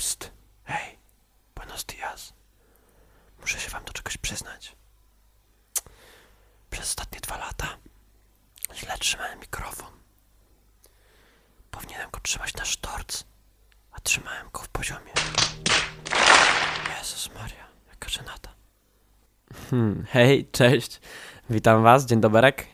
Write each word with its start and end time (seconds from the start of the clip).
Psst. 0.00 0.30
Hej, 0.64 0.98
buenos 1.54 1.84
dias. 1.84 2.32
Muszę 3.40 3.60
się 3.60 3.70
wam 3.70 3.84
do 3.84 3.92
czegoś 3.92 4.16
przyznać. 4.16 4.76
Przez 6.70 6.88
ostatnie 6.88 7.20
dwa 7.20 7.38
lata 7.38 7.66
źle 8.74 8.98
trzymałem 8.98 9.40
mikrofon. 9.40 9.90
Powinienem 11.70 12.10
go 12.12 12.20
trzymać 12.20 12.54
na 12.54 12.64
sztorc, 12.64 13.24
a 13.92 14.00
trzymałem 14.00 14.46
go 14.52 14.60
w 14.60 14.68
poziomie. 14.68 15.12
Jezus 16.98 17.30
Maria, 17.34 17.66
jaka 17.88 18.08
żenada. 18.08 18.54
Hmm, 19.70 20.06
hej, 20.10 20.48
cześć. 20.52 21.00
Witam 21.50 21.82
was, 21.82 22.06
dzień 22.06 22.20
doberek. 22.20 22.66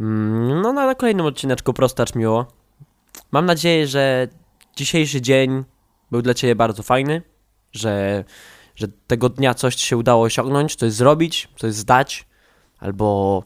Mm, 0.00 0.60
No, 0.60 0.72
na 0.72 0.94
kolejnym 0.94 1.26
odcineczku 1.26 1.72
Prostacz 1.72 2.14
Miło. 2.14 2.46
Mam 3.32 3.46
nadzieję, 3.46 3.86
że 3.86 4.28
dzisiejszy 4.76 5.20
dzień 5.20 5.64
był 6.10 6.22
dla 6.22 6.34
ciebie 6.34 6.54
bardzo 6.54 6.82
fajny, 6.82 7.22
że, 7.72 8.24
że 8.76 8.88
tego 9.06 9.28
dnia 9.28 9.54
coś 9.54 9.74
ci 9.74 9.86
się 9.86 9.96
udało 9.96 10.22
osiągnąć, 10.22 10.76
coś 10.76 10.92
zrobić, 10.92 11.48
coś 11.56 11.72
zdać, 11.74 12.26
albo, 12.78 13.42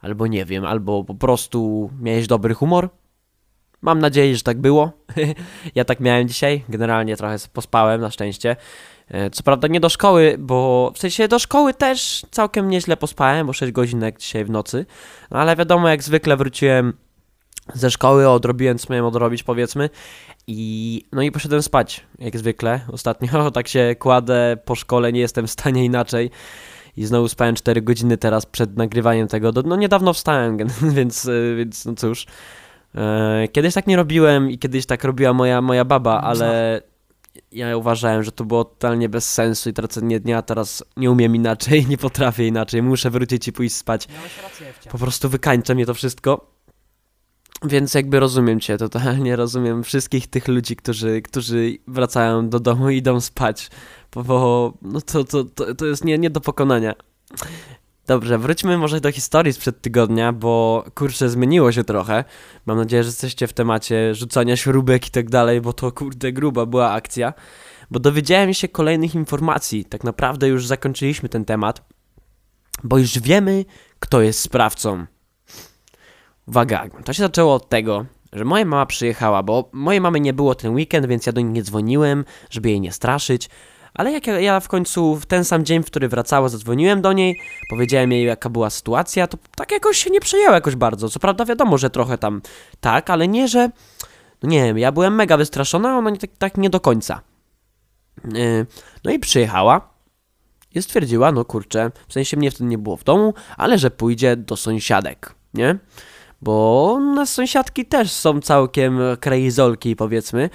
albo 0.00 0.26
nie 0.26 0.44
wiem, 0.44 0.64
albo 0.64 1.04
po 1.04 1.14
prostu 1.14 1.90
miałeś 2.00 2.26
dobry 2.26 2.54
humor. 2.54 2.88
Mam 3.82 3.98
nadzieję, 3.98 4.36
że 4.36 4.42
tak 4.42 4.60
było. 4.60 4.92
ja 5.74 5.84
tak 5.84 6.00
miałem 6.00 6.28
dzisiaj. 6.28 6.64
Generalnie 6.68 7.16
trochę 7.16 7.36
pospałem, 7.52 8.00
na 8.00 8.10
szczęście. 8.10 8.56
E, 9.08 9.30
Co 9.30 9.42
prawda 9.42 9.68
nie 9.68 9.80
do 9.80 9.88
szkoły, 9.88 10.36
bo 10.38 10.92
w 10.94 10.98
sensie 10.98 11.28
do 11.28 11.38
szkoły 11.38 11.74
też 11.74 12.26
całkiem 12.30 12.70
nieźle 12.70 12.96
pospałem, 12.96 13.46
bo 13.46 13.52
6 13.52 13.72
godzinek 13.72 14.18
dzisiaj 14.18 14.44
w 14.44 14.50
nocy. 14.50 14.86
No 15.30 15.38
ale 15.38 15.56
wiadomo, 15.56 15.88
jak 15.88 16.02
zwykle 16.02 16.36
wróciłem 16.36 16.92
ze 17.74 17.90
szkoły, 17.90 18.28
odrobiłem 18.28 18.78
co 18.78 18.86
miałem 18.90 19.06
odrobić, 19.06 19.42
powiedzmy. 19.42 19.90
I 20.46 21.04
no 21.12 21.22
i 21.22 21.30
poszedłem 21.30 21.62
spać, 21.62 22.06
jak 22.18 22.38
zwykle. 22.38 22.80
Ostatnio 22.92 23.50
tak 23.50 23.68
się 23.68 23.96
kładę 23.98 24.56
po 24.64 24.74
szkole, 24.74 25.12
nie 25.12 25.20
jestem 25.20 25.46
w 25.46 25.50
stanie 25.50 25.84
inaczej. 25.84 26.30
I 26.96 27.06
znowu 27.06 27.28
spałem 27.28 27.54
4 27.54 27.82
godziny 27.82 28.16
teraz 28.16 28.46
przed 28.46 28.76
nagrywaniem 28.76 29.28
tego. 29.28 29.52
No 29.64 29.76
niedawno 29.76 30.12
wstałem, 30.12 30.56
więc, 30.96 31.24
y, 31.24 31.54
więc 31.58 31.84
no 31.84 31.94
cóż. 31.94 32.26
E, 32.94 33.48
Kiedyś 33.52 33.74
tak 33.74 33.86
nie 33.86 33.96
robiłem 33.96 34.50
i 34.50 34.58
kiedyś 34.58 34.86
tak 34.86 35.04
robiła 35.04 35.32
moja, 35.32 35.62
moja 35.62 35.84
baba, 35.84 36.20
ale 36.20 36.80
ja 37.52 37.76
uważałem, 37.76 38.22
że 38.22 38.32
to 38.32 38.44
było 38.44 38.64
totalnie 38.64 39.08
bez 39.08 39.32
sensu 39.32 39.70
i 39.70 39.72
tracenie 39.72 40.20
dnia, 40.20 40.42
teraz 40.42 40.84
nie 40.96 41.10
umiem 41.10 41.36
inaczej, 41.36 41.86
nie 41.90 41.98
potrafię 41.98 42.46
inaczej, 42.46 42.82
muszę 42.82 43.10
wrócić 43.10 43.48
i 43.48 43.52
pójść 43.52 43.74
spać. 43.74 44.08
Po 44.90 44.98
prostu 44.98 45.28
wykańcza 45.28 45.74
mnie 45.74 45.86
to 45.86 45.94
wszystko. 45.94 46.46
Więc 47.64 47.94
jakby 47.94 48.20
rozumiem 48.20 48.60
cię, 48.60 48.78
totalnie 48.78 49.36
rozumiem 49.36 49.82
wszystkich 49.82 50.26
tych 50.26 50.48
ludzi, 50.48 50.76
którzy, 50.76 51.22
którzy 51.22 51.78
wracają 51.86 52.48
do 52.48 52.60
domu 52.60 52.90
i 52.90 52.96
idą 52.96 53.20
spać, 53.20 53.70
bo, 54.14 54.72
no 54.82 55.00
to, 55.00 55.24
to, 55.24 55.44
to, 55.44 55.74
to 55.74 55.86
jest 55.86 56.04
nie, 56.04 56.18
nie 56.18 56.30
do 56.30 56.40
pokonania. 56.40 56.94
Dobrze, 58.06 58.38
wróćmy 58.38 58.78
może 58.78 59.00
do 59.00 59.12
historii 59.12 59.52
sprzed 59.52 59.82
tygodnia, 59.82 60.32
bo 60.32 60.84
kurczę, 60.94 61.28
zmieniło 61.28 61.72
się 61.72 61.84
trochę. 61.84 62.24
Mam 62.66 62.76
nadzieję, 62.76 63.02
że 63.02 63.08
jesteście 63.08 63.46
w 63.46 63.52
temacie 63.52 64.14
rzucania 64.14 64.56
śrubek 64.56 65.08
i 65.08 65.10
tak 65.10 65.30
dalej, 65.30 65.60
bo 65.60 65.72
to 65.72 65.92
kurde 65.92 66.32
gruba 66.32 66.66
była 66.66 66.90
akcja. 66.90 67.32
Bo 67.90 68.00
dowiedziałem 68.00 68.54
się 68.54 68.68
kolejnych 68.68 69.14
informacji. 69.14 69.84
Tak 69.84 70.04
naprawdę 70.04 70.48
już 70.48 70.66
zakończyliśmy 70.66 71.28
ten 71.28 71.44
temat, 71.44 71.84
bo 72.84 72.98
już 72.98 73.18
wiemy, 73.18 73.64
kto 73.98 74.20
jest 74.20 74.40
sprawcą. 74.40 75.06
Uwaga, 76.50 76.84
to 77.04 77.12
się 77.12 77.22
zaczęło 77.22 77.54
od 77.54 77.68
tego, 77.68 78.04
że 78.32 78.44
moja 78.44 78.64
mama 78.64 78.86
przyjechała, 78.86 79.42
bo 79.42 79.68
mojej 79.72 80.00
mamy 80.00 80.20
nie 80.20 80.32
było 80.32 80.54
ten 80.54 80.74
weekend, 80.74 81.06
więc 81.06 81.26
ja 81.26 81.32
do 81.32 81.40
niej 81.40 81.50
nie 81.50 81.62
dzwoniłem, 81.62 82.24
żeby 82.50 82.70
jej 82.70 82.80
nie 82.80 82.92
straszyć. 82.92 83.48
Ale 83.94 84.12
jak 84.12 84.26
ja, 84.26 84.60
w 84.60 84.68
końcu 84.68 85.16
w 85.16 85.26
ten 85.26 85.44
sam 85.44 85.64
dzień, 85.64 85.82
w 85.82 85.86
który 85.86 86.08
wracała, 86.08 86.48
zadzwoniłem 86.48 87.02
do 87.02 87.12
niej, 87.12 87.40
powiedziałem 87.70 88.12
jej 88.12 88.24
jaka 88.24 88.48
była 88.48 88.70
sytuacja, 88.70 89.26
to 89.26 89.38
tak 89.56 89.72
jakoś 89.72 89.98
się 89.98 90.10
nie 90.10 90.20
przejęła 90.20 90.54
jakoś 90.54 90.76
bardzo. 90.76 91.08
Co 91.08 91.20
prawda 91.20 91.44
wiadomo, 91.44 91.78
że 91.78 91.90
trochę 91.90 92.18
tam 92.18 92.42
tak, 92.80 93.10
ale 93.10 93.28
nie, 93.28 93.48
że... 93.48 93.70
No 94.42 94.48
nie 94.48 94.64
wiem, 94.64 94.78
ja 94.78 94.92
byłem 94.92 95.14
mega 95.14 95.36
wystraszona, 95.36 95.90
a 95.90 95.96
ona 95.98 96.10
nie, 96.10 96.18
tak, 96.18 96.30
tak 96.38 96.56
nie 96.56 96.70
do 96.70 96.80
końca. 96.80 97.20
Yy, 98.24 98.66
no 99.04 99.10
i 99.10 99.18
przyjechała 99.18 99.90
i 100.74 100.82
stwierdziła, 100.82 101.32
no 101.32 101.44
kurczę, 101.44 101.90
w 102.08 102.12
sensie 102.12 102.36
mnie 102.36 102.50
wtedy 102.50 102.64
nie 102.64 102.78
było 102.78 102.96
w 102.96 103.04
domu, 103.04 103.34
ale 103.56 103.78
że 103.78 103.90
pójdzie 103.90 104.36
do 104.36 104.56
sąsiadek, 104.56 105.34
nie? 105.54 105.78
Bo 106.42 106.98
nas 107.14 107.32
sąsiadki 107.32 107.86
też 107.86 108.10
są 108.12 108.40
całkiem 108.40 108.98
krejzolki, 109.20 109.96
powiedzmy. 109.96 110.50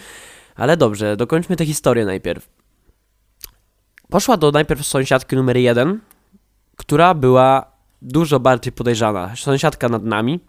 Ale 0.56 0.78
dobrze, 0.78 1.18
dokończmy 1.18 1.56
tę 1.56 1.66
historię 1.66 2.06
najpierw. 2.06 2.50
Poszła 4.10 4.38
do 4.38 4.52
najpierw 4.52 4.86
sąsiadki 4.88 5.36
numer 5.36 5.58
jeden, 5.58 6.00
która 6.76 7.14
była 7.14 7.72
dużo 8.02 8.40
bardziej 8.40 8.74
podejrzana. 8.74 9.36
Sąsiadka 9.36 9.90
nad 9.90 10.04
nami 10.04 10.40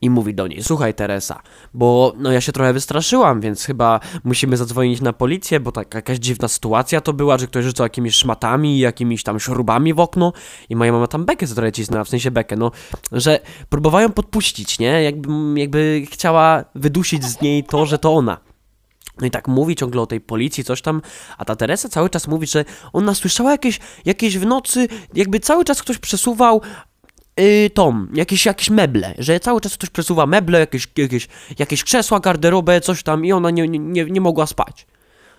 i 0.00 0.10
mówi 0.10 0.34
do 0.34 0.46
niej: 0.46 0.62
Słuchaj, 0.62 0.94
Teresa, 0.94 1.42
bo 1.74 2.12
no 2.18 2.32
ja 2.32 2.40
się 2.40 2.52
trochę 2.52 2.72
wystraszyłam, 2.72 3.40
więc 3.40 3.64
chyba 3.64 4.00
musimy 4.24 4.56
zadzwonić 4.56 5.00
na 5.00 5.12
policję, 5.12 5.60
bo 5.60 5.72
tak 5.72 5.94
jakaś 5.94 6.18
dziwna 6.18 6.48
sytuacja 6.48 7.00
to 7.00 7.12
była, 7.12 7.38
że 7.38 7.46
ktoś 7.46 7.64
rzucał 7.64 7.84
jakimiś 7.84 8.14
szmatami, 8.14 8.78
jakimiś 8.78 9.22
tam 9.22 9.40
śrubami 9.40 9.94
w 9.94 10.00
okno 10.00 10.32
i 10.68 10.76
moja 10.76 10.92
mama 10.92 11.06
tam 11.06 11.24
bekę 11.24 11.46
trochę 11.46 11.72
cisnęła, 11.72 12.04
w 12.04 12.08
sensie 12.08 12.30
bekę, 12.30 12.56
no, 12.56 12.70
że 13.12 13.40
próbowają 13.68 14.12
podpuścić, 14.12 14.78
nie? 14.78 15.02
Jakby, 15.02 15.30
jakby 15.56 16.02
chciała 16.10 16.64
wydusić 16.74 17.24
z 17.24 17.40
niej 17.40 17.64
to, 17.64 17.86
że 17.86 17.98
to 17.98 18.14
ona. 18.14 18.40
No 19.20 19.26
i 19.26 19.30
tak 19.30 19.48
mówi 19.48 19.76
ciągle 19.76 20.00
o 20.00 20.06
tej 20.06 20.20
policji, 20.20 20.64
coś 20.64 20.82
tam, 20.82 21.02
a 21.38 21.44
ta 21.44 21.56
Teresa 21.56 21.88
cały 21.88 22.10
czas 22.10 22.28
mówi, 22.28 22.46
że 22.46 22.64
ona 22.92 23.14
słyszała 23.14 23.50
jakieś, 23.50 23.80
jakieś 24.04 24.38
w 24.38 24.46
nocy, 24.46 24.88
jakby 25.14 25.40
cały 25.40 25.64
czas 25.64 25.82
ktoś 25.82 25.98
przesuwał 25.98 26.62
yy, 27.40 27.70
tom, 27.70 28.08
jakieś, 28.14 28.46
jakieś 28.46 28.70
meble, 28.70 29.14
że 29.18 29.40
cały 29.40 29.60
czas 29.60 29.74
ktoś 29.74 29.90
przesuwa 29.90 30.26
meble, 30.26 30.60
jakieś, 30.60 30.88
jakieś, 30.96 31.28
jakieś 31.58 31.84
krzesła, 31.84 32.20
garderobę, 32.20 32.80
coś 32.80 33.02
tam 33.02 33.24
i 33.24 33.32
ona 33.32 33.50
nie, 33.50 33.68
nie, 33.68 34.04
nie, 34.04 34.20
mogła 34.20 34.46
spać. 34.46 34.86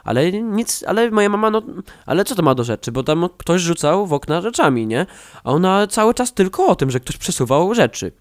Ale 0.04 0.32
nic, 0.32 0.84
ale 0.88 1.12
moja 1.12 1.30
mama, 1.30 1.52
no, 1.52 1.62
ale 2.06 2.26
co 2.26 2.36
to 2.36 2.44
ma 2.44 2.56
do 2.56 2.64
rzeczy, 2.64 2.92
bo 2.92 3.04
tam 3.04 3.30
ktoś 3.38 3.62
rzucał 3.62 4.08
w 4.08 4.14
okna 4.14 4.42
rzeczami, 4.42 4.88
nie? 4.88 5.06
A 5.44 5.52
ona 5.52 5.88
cały 5.88 6.14
czas 6.14 6.34
tylko 6.34 6.68
o 6.68 6.76
tym, 6.76 6.92
że 6.92 7.00
ktoś 7.00 7.18
przesuwał 7.18 7.76
rzeczy. 7.76 8.12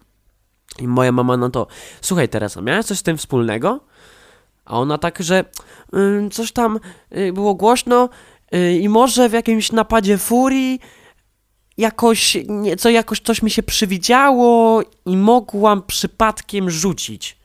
I 0.79 0.87
moja 0.87 1.11
mama, 1.11 1.37
no 1.37 1.49
to, 1.49 1.67
słuchaj 2.01 2.29
Teresa, 2.29 2.61
miałeś 2.61 2.85
coś 2.85 2.97
z 2.97 3.03
tym 3.03 3.17
wspólnego? 3.17 3.79
A 4.65 4.79
ona 4.79 4.97
tak, 4.97 5.19
że 5.19 5.45
y, 5.95 6.29
coś 6.29 6.51
tam 6.51 6.79
y, 7.17 7.33
było 7.33 7.55
głośno 7.55 8.09
y, 8.55 8.73
i 8.73 8.89
może 8.89 9.29
w 9.29 9.33
jakimś 9.33 9.71
napadzie 9.71 10.17
furii 10.17 10.79
jakoś, 11.81 12.37
nie, 12.47 12.77
co 12.77 12.89
jakoś 12.89 13.19
coś 13.19 13.41
mi 13.41 13.51
się 13.51 13.63
przywidziało 13.63 14.81
i 15.05 15.17
mogłam 15.17 15.83
przypadkiem 15.87 16.69
rzucić. 16.69 17.40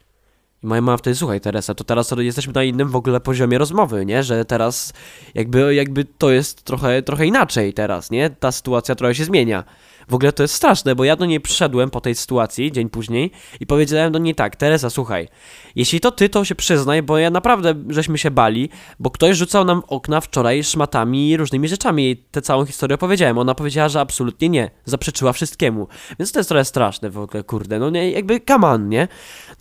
I 0.67 0.69
moja 0.69 0.81
mama 0.81 0.97
wtedy, 0.97 1.15
słuchaj 1.15 1.41
Teresa, 1.41 1.73
to 1.73 1.83
teraz 1.83 2.13
jesteśmy 2.17 2.53
na 2.53 2.63
innym 2.63 2.89
w 2.89 2.95
ogóle 2.95 3.19
poziomie 3.19 3.57
rozmowy, 3.57 4.05
nie? 4.05 4.23
Że 4.23 4.45
teraz 4.45 4.93
jakby, 5.35 5.75
jakby 5.75 6.05
to 6.05 6.31
jest 6.31 6.63
trochę, 6.63 7.01
trochę 7.01 7.25
inaczej 7.25 7.73
teraz, 7.73 8.11
nie? 8.11 8.29
Ta 8.29 8.51
sytuacja 8.51 8.95
trochę 8.95 9.15
się 9.15 9.25
zmienia. 9.25 9.63
W 10.09 10.13
ogóle 10.13 10.33
to 10.33 10.43
jest 10.43 10.53
straszne, 10.53 10.95
bo 10.95 11.03
ja 11.03 11.15
do 11.15 11.25
niej 11.25 11.39
przyszedłem 11.39 11.89
po 11.89 12.01
tej 12.01 12.15
sytuacji 12.15 12.71
dzień 12.71 12.89
później 12.89 13.31
i 13.59 13.65
powiedziałem 13.65 14.11
do 14.11 14.19
niej 14.19 14.35
tak, 14.35 14.55
Teresa, 14.55 14.89
słuchaj, 14.89 15.27
jeśli 15.75 15.99
to 15.99 16.11
ty, 16.11 16.29
to 16.29 16.45
się 16.45 16.55
przyznaj, 16.55 17.03
bo 17.03 17.17
ja 17.17 17.29
naprawdę 17.29 17.73
żeśmy 17.89 18.17
się 18.17 18.31
bali, 18.31 18.69
bo 18.99 19.11
ktoś 19.11 19.37
rzucał 19.37 19.65
nam 19.65 19.81
okna 19.87 20.21
wczoraj 20.21 20.63
szmatami 20.63 21.29
i 21.29 21.37
różnymi 21.37 21.67
rzeczami. 21.67 22.03
Jej 22.03 22.17
tę 22.17 22.41
całą 22.41 22.65
historię 22.65 22.95
opowiedziałem. 22.95 23.37
Ona 23.37 23.55
powiedziała, 23.55 23.89
że 23.89 23.99
absolutnie 23.99 24.49
nie. 24.49 24.69
Zaprzeczyła 24.85 25.33
wszystkiemu. 25.33 25.87
Więc 26.19 26.31
to 26.31 26.39
jest 26.39 26.49
trochę 26.49 26.65
straszne 26.65 27.09
w 27.09 27.17
ogóle, 27.17 27.43
kurde. 27.43 27.79
No 27.79 27.89
nie, 27.89 28.11
jakby 28.11 28.39
kaman, 28.39 28.89
nie? 28.89 29.07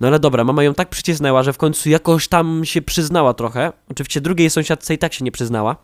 No 0.00 0.09
ale 0.09 0.19
dobra, 0.19 0.45
mama 0.45 0.62
ją 0.62 0.75
tak 0.75 0.89
przycisnęła, 0.97 1.43
że 1.43 1.53
w 1.53 1.59
końcu 1.59 1.91
jakoś 1.91 2.29
tam 2.29 2.65
się 2.65 2.83
przyznała 2.83 3.34
trochę. 3.34 3.73
Oczywiście 3.91 4.21
drugiej 4.21 4.51
sąsiadce 4.51 4.95
i 4.95 4.99
tak 4.99 5.12
się 5.12 5.25
nie 5.25 5.33
przyznała. 5.33 5.77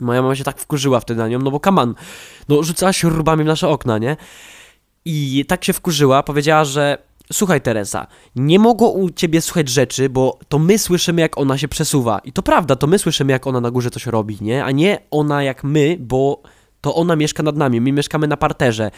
Moja 0.00 0.22
mama 0.22 0.36
się 0.36 0.44
tak 0.44 0.58
wkurzyła 0.58 1.00
wtedy 1.00 1.18
na 1.18 1.28
nią, 1.28 1.38
no 1.38 1.50
bo 1.50 1.60
kaman, 1.60 1.94
no 2.48 2.62
rzucała 2.62 2.92
śrubami 2.92 3.44
w 3.44 3.46
nasze 3.46 3.68
okna, 3.68 3.98
nie? 3.98 4.16
I 5.04 5.44
tak 5.48 5.64
się 5.64 5.72
wkurzyła, 5.72 6.22
powiedziała, 6.22 6.64
że 6.64 6.98
słuchaj 7.32 7.60
Teresa, 7.60 8.06
nie 8.36 8.58
mogło 8.58 8.90
u 8.90 9.10
ciebie 9.10 9.40
słuchać 9.40 9.68
rzeczy, 9.68 10.08
bo 10.08 10.38
to 10.48 10.58
my 10.58 10.78
słyszymy 10.78 11.20
jak 11.20 11.38
ona 11.38 11.58
się 11.58 11.68
przesuwa. 11.68 12.18
I 12.18 12.32
to 12.32 12.42
prawda, 12.42 12.76
to 12.76 12.86
my 12.86 12.98
słyszymy 12.98 13.32
jak 13.32 13.46
ona 13.46 13.60
na 13.60 13.70
górze 13.70 13.90
coś 13.90 14.06
robi, 14.06 14.38
nie? 14.40 14.64
A 14.64 14.70
nie 14.70 14.98
ona 15.10 15.42
jak 15.42 15.64
my, 15.64 15.96
bo 16.00 16.42
to 16.84 16.94
ona 16.94 17.16
mieszka 17.16 17.42
nad 17.42 17.56
nami, 17.56 17.80
my 17.80 17.92
mieszkamy 17.92 18.28
na 18.28 18.36
parterze, 18.36 18.90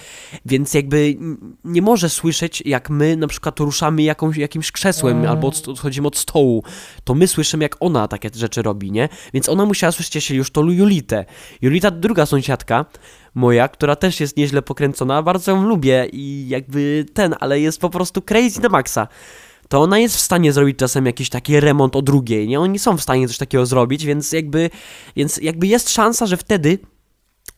więc 0.46 0.74
jakby 0.74 1.16
nie 1.64 1.82
może 1.82 2.08
słyszeć, 2.08 2.62
jak 2.66 2.90
my 2.90 3.16
na 3.16 3.26
przykład 3.26 3.60
ruszamy 3.60 4.02
jakąś, 4.02 4.36
jakimś 4.36 4.72
krzesłem 4.72 5.26
albo 5.26 5.48
od, 5.48 5.68
odchodzimy 5.68 6.08
od 6.08 6.16
stołu. 6.16 6.62
To 7.04 7.14
my 7.14 7.28
słyszymy, 7.28 7.64
jak 7.64 7.76
ona 7.80 8.08
takie 8.08 8.30
rzeczy 8.34 8.62
robi, 8.62 8.92
nie? 8.92 9.08
Więc 9.34 9.48
ona 9.48 9.64
musiała 9.64 9.92
słyszeć 9.92 10.14
jeśli 10.14 10.36
już 10.36 10.50
to 10.50 10.62
Julitę. 10.62 11.24
Julita, 11.62 11.90
druga 11.90 12.26
sąsiadka 12.26 12.84
moja, 13.34 13.68
która 13.68 13.96
też 13.96 14.20
jest 14.20 14.36
nieźle 14.36 14.62
pokręcona, 14.62 15.22
bardzo 15.22 15.52
ją 15.52 15.66
lubię 15.66 16.06
i 16.12 16.48
jakby 16.48 17.06
ten, 17.14 17.34
ale 17.40 17.60
jest 17.60 17.80
po 17.80 17.90
prostu 17.90 18.22
crazy 18.22 18.60
na 18.60 18.68
maksa. 18.68 19.08
to 19.68 19.82
ona 19.82 19.98
jest 19.98 20.16
w 20.16 20.20
stanie 20.20 20.52
zrobić 20.52 20.78
czasem 20.78 21.06
jakiś 21.06 21.28
taki 21.28 21.60
remont 21.60 21.96
o 21.96 22.02
drugiej, 22.02 22.48
nie? 22.48 22.60
Oni 22.60 22.78
są 22.78 22.96
w 22.96 23.02
stanie 23.02 23.28
coś 23.28 23.38
takiego 23.38 23.66
zrobić, 23.66 24.04
więc 24.04 24.32
jakby, 24.32 24.70
więc 25.16 25.36
jakby 25.36 25.66
jest 25.66 25.90
szansa, 25.90 26.26
że 26.26 26.36
wtedy 26.36 26.78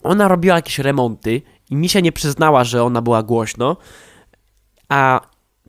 ona 0.03 0.29
robiła 0.29 0.56
jakieś 0.56 0.79
remonty 0.79 1.43
i 1.71 1.77
mi 1.77 1.89
się 1.89 2.03
nie 2.03 2.12
przyznała, 2.12 2.65
że 2.65 2.85
ona 2.85 3.03
była 3.03 3.23
głośno, 3.23 3.77
a 4.89 5.21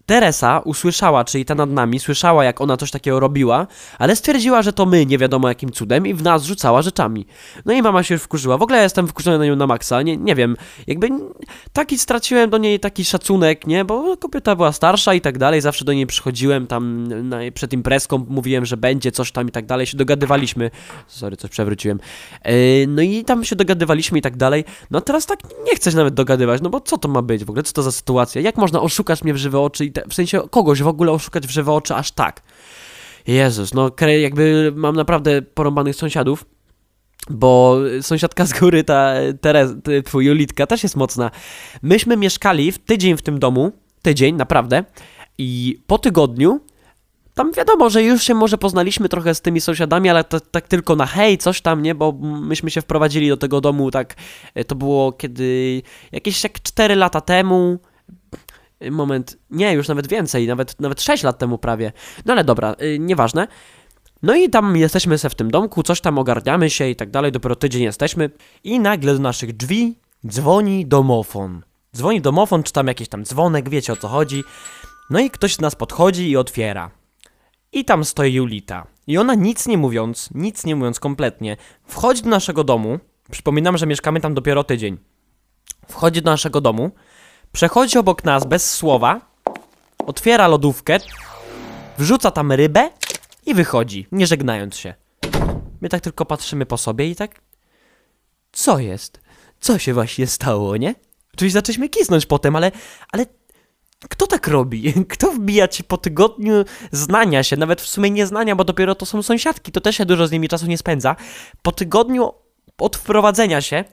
Teresa 0.10 0.62
usłyszała, 0.66 1.24
czyli 1.24 1.46
ta 1.46 1.56
nad 1.56 1.70
nami, 1.70 2.00
słyszała 2.00 2.44
jak 2.44 2.62
ona 2.62 2.78
coś 2.78 2.92
takiego 2.92 3.20
robiła, 3.20 3.68
ale 4.00 4.16
stwierdziła, 4.16 4.62
że 4.62 4.74
to 4.74 4.86
my, 4.86 5.06
nie 5.06 5.18
wiadomo 5.18 5.48
jakim 5.50 5.72
cudem 5.72 6.08
i 6.08 6.14
w 6.14 6.24
nas 6.24 6.44
rzucała 6.44 6.82
rzeczami. 6.82 7.26
No 7.66 7.74
i 7.74 7.82
mama 7.82 8.04
się 8.04 8.18
wkurzyła. 8.18 8.58
W 8.58 8.62
ogóle 8.62 8.78
ja 8.78 8.84
jestem 8.84 9.08
wkurzony 9.08 9.38
na 9.38 9.46
nią 9.46 9.56
na 9.56 9.68
maksa, 9.68 10.02
nie, 10.02 10.18
nie 10.18 10.36
wiem, 10.36 10.56
jakby 10.88 11.10
taki 11.74 11.98
straciłem 11.98 12.50
do 12.50 12.58
niej 12.58 12.80
taki 12.80 13.06
szacunek, 13.06 13.68
nie, 13.68 13.86
bo 13.86 14.18
kobieta 14.18 14.56
była 14.56 14.72
starsza 14.72 15.14
i 15.14 15.22
tak 15.22 15.38
dalej, 15.38 15.62
zawsze 15.62 15.86
do 15.86 15.94
niej 15.94 16.08
przychodziłem 16.08 16.68
tam 16.68 17.08
na, 17.30 17.38
przed 17.54 17.74
imprezką, 17.74 18.26
mówiłem, 18.30 18.66
że 18.66 18.78
będzie 18.78 19.12
coś 19.12 19.32
tam 19.32 19.48
i 19.48 19.52
tak 19.52 19.66
dalej, 19.66 19.86
się 19.86 19.98
dogadywaliśmy, 19.98 20.72
sorry, 21.08 21.38
coś 21.38 21.52
przewróciłem, 21.52 22.00
yy, 22.46 22.52
no 22.88 23.02
i 23.02 23.24
tam 23.24 23.44
się 23.44 23.56
dogadywaliśmy 23.56 24.20
i 24.20 24.22
tak 24.22 24.38
dalej, 24.38 24.66
no 24.92 25.00
a 25.00 25.02
teraz 25.02 25.26
tak 25.26 25.40
nie 25.66 25.76
chcesz 25.76 25.94
nawet 25.94 26.14
dogadywać, 26.14 26.62
no 26.62 26.70
bo 26.70 26.82
co 26.82 26.98
to 26.98 27.08
ma 27.08 27.22
być 27.22 27.46
w 27.46 27.50
ogóle, 27.50 27.64
co 27.64 27.74
to 27.74 27.84
za 27.84 27.92
sytuacja, 27.92 28.42
jak 28.42 28.58
można 28.58 28.82
oszukać 28.82 29.24
mnie 29.24 29.34
w 29.34 29.38
żywe 29.38 29.60
oczy 29.60 29.86
i 29.86 29.99
w 30.10 30.14
sensie 30.14 30.42
kogoś 30.50 30.82
w 30.82 30.88
ogóle 30.88 31.12
oszukać 31.12 31.48
w 31.48 31.50
żywe 31.50 31.72
oczy 31.72 31.96
aż 31.96 32.12
tak. 32.12 32.42
Jezus, 33.28 33.74
no 33.74 33.92
jakby 34.22 34.74
mam 34.76 34.96
naprawdę 34.96 35.42
porąbanych 35.42 35.96
sąsiadów, 35.96 36.46
bo 37.30 37.78
sąsiadka 38.02 38.46
z 38.46 38.60
góry, 38.60 38.84
ta 38.84 39.14
Terez, 39.42 39.72
twój 40.06 40.26
Julitka 40.26 40.68
też 40.68 40.84
jest 40.84 40.96
mocna. 40.96 41.32
Myśmy 41.82 42.18
mieszkali 42.18 42.72
w 42.72 42.80
tydzień 42.80 43.18
w 43.18 43.22
tym 43.22 43.40
domu, 43.40 43.72
tydzień, 44.02 44.36
naprawdę, 44.36 44.84
i 45.38 45.82
po 45.88 45.98
tygodniu 45.98 46.62
tam 47.34 47.52
wiadomo, 47.52 47.90
że 47.90 48.04
już 48.04 48.24
się 48.24 48.34
może 48.34 48.58
poznaliśmy 48.58 49.10
trochę 49.10 49.36
z 49.36 49.42
tymi 49.42 49.62
sąsiadami, 49.62 50.10
ale 50.10 50.24
tak 50.24 50.68
tylko 50.68 50.96
na 50.96 51.06
hej, 51.06 51.38
coś 51.38 51.62
tam, 51.62 51.82
nie? 51.82 51.96
Bo 51.96 52.12
myśmy 52.22 52.72
się 52.72 52.82
wprowadzili 52.82 53.30
do 53.30 53.38
tego 53.38 53.62
domu 53.62 53.92
tak, 53.92 54.16
to 54.68 54.76
było 54.76 55.12
kiedy, 55.12 55.82
jakieś 56.12 56.44
jak 56.44 56.62
4 56.62 56.96
lata 56.96 57.22
temu, 57.22 57.80
moment, 58.92 59.38
nie, 59.50 59.74
już 59.74 59.88
nawet 59.88 60.08
więcej, 60.08 60.48
nawet, 60.48 60.82
nawet 60.82 61.02
6 61.02 61.24
lat 61.24 61.38
temu 61.38 61.58
prawie. 61.58 61.92
No 62.26 62.34
ale 62.34 62.44
dobra, 62.44 62.76
yy, 62.80 63.00
nieważne. 63.00 63.48
No 64.24 64.36
i 64.36 64.50
tam 64.50 64.78
jesteśmy 64.78 65.18
se 65.18 65.30
w 65.30 65.36
tym 65.36 65.52
domku, 65.52 65.84
coś 65.84 66.02
tam 66.02 66.18
ogarniamy 66.18 66.70
się 66.70 66.90
i 66.90 66.96
tak 66.96 67.10
dalej, 67.10 67.32
dopiero 67.32 67.56
tydzień 67.56 67.84
jesteśmy 67.84 68.30
i 68.64 68.80
nagle 68.80 69.14
do 69.14 69.20
naszych 69.20 69.58
drzwi 69.58 69.96
dzwoni 70.28 70.86
domofon. 70.86 71.62
Dzwoni 71.96 72.22
domofon, 72.22 72.64
czy 72.64 72.74
tam 72.74 72.88
jakiś 72.88 73.10
tam 73.10 73.26
dzwonek, 73.26 73.70
wiecie 73.70 73.94
o 73.94 73.96
co 73.96 74.08
chodzi. 74.08 74.44
No 75.10 75.20
i 75.20 75.30
ktoś 75.30 75.56
z 75.56 75.62
nas 75.62 75.76
podchodzi 75.76 76.30
i 76.30 76.38
otwiera. 76.38 76.92
I 77.72 77.86
tam 77.86 78.06
stoi 78.06 78.34
Julita. 78.34 78.88
I 79.08 79.18
ona 79.18 79.36
nic 79.36 79.68
nie 79.68 79.78
mówiąc, 79.78 80.30
nic 80.36 80.66
nie 80.66 80.76
mówiąc 80.76 81.00
kompletnie, 81.00 81.58
wchodzi 81.86 82.22
do 82.22 82.30
naszego 82.30 82.64
domu. 82.64 83.00
Przypominam, 83.32 83.78
że 83.78 83.88
mieszkamy 83.88 84.20
tam 84.20 84.34
dopiero 84.34 84.64
tydzień. 84.64 84.98
Wchodzi 85.88 86.22
do 86.22 86.32
naszego 86.32 86.62
domu, 86.62 86.92
Przechodzi 87.52 87.98
obok 87.98 88.24
nas 88.24 88.46
bez 88.46 88.74
słowa, 88.74 89.22
otwiera 90.06 90.48
lodówkę, 90.48 90.98
wrzuca 91.98 92.32
tam 92.32 92.52
rybę 92.52 92.90
i 93.46 93.54
wychodzi, 93.54 94.08
nie 94.12 94.28
żegnając 94.28 94.78
się. 94.78 94.94
My 95.82 95.90
tak 95.90 96.02
tylko 96.02 96.26
patrzymy 96.26 96.66
po 96.66 96.78
sobie 96.78 97.10
i 97.10 97.16
tak. 97.16 97.42
Co 98.52 98.80
jest? 98.80 99.22
Co 99.60 99.80
się 99.80 99.94
właśnie 99.94 100.28
stało, 100.28 100.78
nie? 100.78 100.96
Oczywiście 101.34 101.54
zaczęliśmy 101.54 101.90
kisnąć 101.90 102.26
potem, 102.26 102.56
ale. 102.56 102.72
ale 103.12 103.26
kto 104.10 104.28
tak 104.28 104.48
robi? 104.48 104.94
Kto 105.10 105.32
wbija 105.32 105.68
ci 105.68 105.84
po 105.84 105.98
tygodniu 105.98 106.54
znania 106.92 107.44
się, 107.44 107.58
nawet 107.58 107.82
w 107.82 107.88
sumie 107.88 108.10
nie 108.10 108.28
znania, 108.28 108.56
bo 108.56 108.64
dopiero 108.64 108.96
to 108.96 109.06
są 109.06 109.24
sąsiadki, 109.24 109.72
to 109.72 109.82
też 109.82 109.98
się 109.98 110.06
dużo 110.06 110.28
z 110.28 110.32
nimi 110.32 110.48
czasu 110.48 110.66
nie 110.68 110.78
spędza. 110.78 111.16
Po 111.62 111.72
tygodniu 111.72 112.34
od 112.78 112.98
wprowadzenia 112.98 113.62
się 113.62 113.84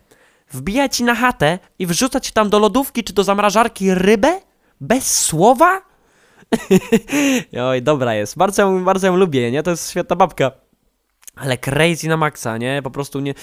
wbija 0.53 0.89
ci 0.89 1.05
na 1.05 1.15
chatę 1.15 1.59
i 1.79 1.87
wrzuca 1.87 2.21
ci 2.21 2.33
tam 2.33 2.51
do 2.51 2.59
lodówki 2.59 3.05
czy 3.05 3.13
do 3.13 3.25
zamrażarki 3.25 3.95
rybę? 3.95 4.41
Bez 4.81 5.21
słowa? 5.21 5.83
Oj, 7.69 7.83
dobra 7.83 8.15
jest. 8.15 8.37
Bardzo 8.37 8.71
bardzo 8.85 9.07
ją 9.07 9.17
lubię, 9.17 9.51
nie? 9.51 9.63
To 9.63 9.71
jest 9.71 9.91
świetna 9.91 10.17
babka. 10.17 10.53
Ale 11.37 11.59
crazy 11.59 12.09
na 12.09 12.17
maksa, 12.17 12.59
nie? 12.59 12.81
Po 12.85 12.91
prostu 12.91 13.21
nie... 13.21 13.35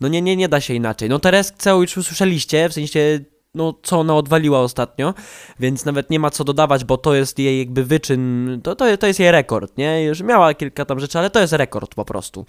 No 0.00 0.08
nie, 0.08 0.22
nie, 0.22 0.36
nie 0.36 0.48
da 0.48 0.60
się 0.60 0.74
inaczej. 0.74 1.08
No 1.08 1.18
Tereskę 1.18 1.70
już 1.70 1.96
usłyszeliście, 1.96 2.68
w 2.68 2.72
sensie... 2.72 3.20
No, 3.54 3.74
co 3.82 4.00
ona 4.00 4.16
odwaliła 4.16 4.60
ostatnio, 4.60 5.14
więc 5.60 5.84
nawet 5.84 6.10
nie 6.10 6.20
ma 6.20 6.30
co 6.30 6.44
dodawać, 6.44 6.84
bo 6.84 6.96
to 6.98 7.14
jest 7.14 7.38
jej 7.38 7.58
jakby 7.58 7.84
wyczyn, 7.84 8.60
to, 8.62 8.76
to, 8.76 8.96
to 8.96 9.06
jest 9.06 9.20
jej 9.20 9.30
rekord, 9.30 9.78
nie? 9.78 10.04
Już 10.04 10.20
miała 10.20 10.54
kilka 10.54 10.84
tam 10.84 11.00
rzeczy, 11.00 11.18
ale 11.18 11.30
to 11.30 11.40
jest 11.40 11.52
rekord 11.52 11.94
po 11.94 12.04
prostu. 12.04 12.46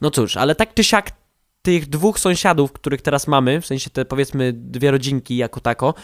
No 0.00 0.10
cóż, 0.10 0.36
ale 0.36 0.54
tak 0.54 0.74
czy 0.74 0.84
siak 0.84 1.10
tych 1.62 1.88
dwóch 1.88 2.18
sąsiadów, 2.18 2.72
których 2.72 3.02
teraz 3.02 3.26
mamy, 3.26 3.60
w 3.60 3.66
sensie 3.66 3.90
te 3.90 4.04
powiedzmy 4.04 4.52
dwie 4.52 4.90
rodzinki 4.90 5.36
jako 5.36 5.60
tako, 5.60 5.94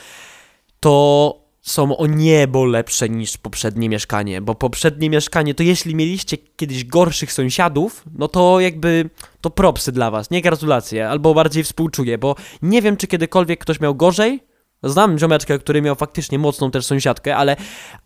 to 0.81 1.47
są 1.63 1.97
o 1.97 2.07
niebo 2.07 2.65
lepsze 2.65 3.09
niż 3.09 3.39
poprzednie 3.39 3.89
mieszkanie, 3.89 4.41
bo 4.41 4.55
poprzednie 4.55 5.11
mieszkanie, 5.11 5.55
to 5.55 5.63
jeśli 5.63 5.95
mieliście 5.95 6.37
kiedyś 6.57 6.85
gorszych 6.85 7.33
sąsiadów, 7.33 8.05
no 8.15 8.29
to 8.29 8.61
jakby 8.61 9.11
to 9.41 9.51
propsy 9.51 9.93
dla 9.93 10.11
was, 10.11 10.31
nie 10.31 10.43
gratulacje, 10.43 11.09
albo 11.09 11.35
bardziej 11.35 11.65
współczuję, 11.65 12.19
bo 12.19 12.35
nie 12.63 12.83
wiem, 12.83 12.97
czy 12.97 13.07
kiedykolwiek 13.07 13.61
ktoś 13.61 13.81
miał 13.81 13.95
gorzej. 13.95 14.41
Znam 14.83 15.19
ziomeczkę, 15.19 15.59
który 15.59 15.83
miał 15.83 15.95
faktycznie 15.95 16.39
mocną 16.39 16.71
też 16.71 16.87
sąsiadkę, 16.87 17.37
ale, 17.37 17.57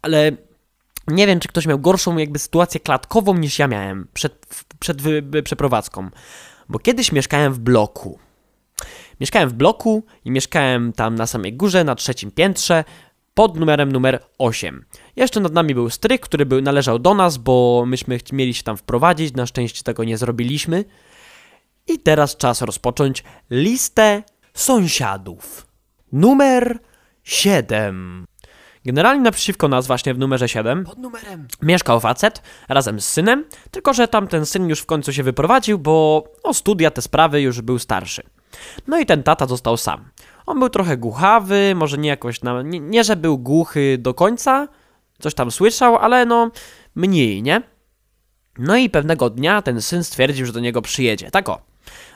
ale 0.03 0.33
nie 1.09 1.27
wiem, 1.27 1.41
czy 1.41 1.49
ktoś 1.49 1.67
miał 1.67 1.79
gorszą 1.79 2.17
jakby 2.19 2.39
sytuację 2.39 2.81
klatkową 2.81 3.35
niż 3.35 3.59
ja 3.59 3.69
miałem 3.69 4.09
przed, 4.15 4.47
przed 4.79 4.99
przeprowadzką 5.45 6.11
bo 6.71 6.79
kiedyś 6.79 7.13
mieszkałem 7.13 7.53
w 7.53 7.59
bloku. 7.59 8.19
Mieszkałem 9.21 9.49
w 9.49 9.53
bloku 9.53 10.05
i 10.25 10.31
mieszkałem 10.31 10.93
tam 10.93 11.15
na 11.15 11.27
samej 11.27 11.53
górze, 11.53 11.85
na 11.85 11.95
trzecim 11.95 12.31
piętrze, 12.31 12.85
pod 13.35 13.57
numerem 13.57 13.93
numer 13.93 14.23
8. 14.39 14.85
Jeszcze 15.17 15.41
nad 15.41 15.53
nami 15.53 15.75
był 15.75 15.91
stryk, 15.91 16.23
który 16.23 16.47
był, 16.47 16.61
należał 16.63 16.99
do 16.99 17.15
nas, 17.15 17.37
bo 17.37 17.85
myśmy 17.87 18.19
mieli 18.33 18.55
się 18.55 18.63
tam 18.63 18.77
wprowadzić, 18.77 19.35
na 19.35 19.47
szczęście 19.47 19.83
tego 19.83 20.05
nie 20.05 20.19
zrobiliśmy. 20.19 20.85
I 21.87 21.99
teraz 21.99 22.37
czas 22.37 22.63
rozpocząć 22.63 23.25
listę 23.51 24.23
sąsiadów. 24.55 25.67
Numer 26.13 26.79
7. 27.23 28.27
Generalnie 28.85 29.23
naprzeciwko 29.23 29.69
nas, 29.69 29.87
właśnie 29.87 30.15
w 30.15 30.19
numerze 30.19 30.49
7, 30.49 30.85
pod 30.85 30.99
numerem, 30.99 31.49
mieszkał 31.63 32.01
facet 32.01 32.43
razem 32.69 33.01
z 33.01 33.09
synem, 33.09 33.45
tylko 33.71 33.95
że 33.95 34.09
tamten 34.09 34.47
syn 34.47 34.69
już 34.69 34.81
w 34.81 34.87
końcu 34.87 35.13
się 35.13 35.23
wyprowadził, 35.23 35.79
bo 35.79 36.25
o 36.43 36.55
studia, 36.55 36.91
te 36.91 37.03
sprawy 37.03 37.41
już 37.41 37.61
był 37.61 37.79
starszy. 37.79 38.23
No 38.87 38.99
i 38.99 39.07
ten 39.07 39.23
tata 39.23 39.47
został 39.47 39.77
sam. 39.77 40.11
On 40.47 40.59
był 40.59 40.69
trochę 40.69 40.97
głuchawy, 40.97 41.73
może 41.77 41.99
nie 41.99 42.09
jakoś, 42.09 42.43
na, 42.43 42.63
nie, 42.63 42.81
nie 42.81 43.05
że 43.05 43.17
był 43.17 43.39
głuchy 43.39 43.99
do 43.99 44.15
końca, 44.15 44.69
coś 45.19 45.35
tam 45.35 45.51
słyszał, 45.51 45.97
ale 45.97 46.27
no 46.27 46.51
mniej, 46.95 47.43
nie? 47.43 47.63
No 48.59 48.77
i 48.77 48.91
pewnego 48.91 49.31
dnia 49.31 49.63
ten 49.63 49.83
syn 49.83 50.05
stwierdził, 50.05 50.47
że 50.47 50.53
do 50.53 50.61
niego 50.61 50.83
przyjedzie, 50.83 51.31
tak 51.31 51.49
o. 51.49 51.63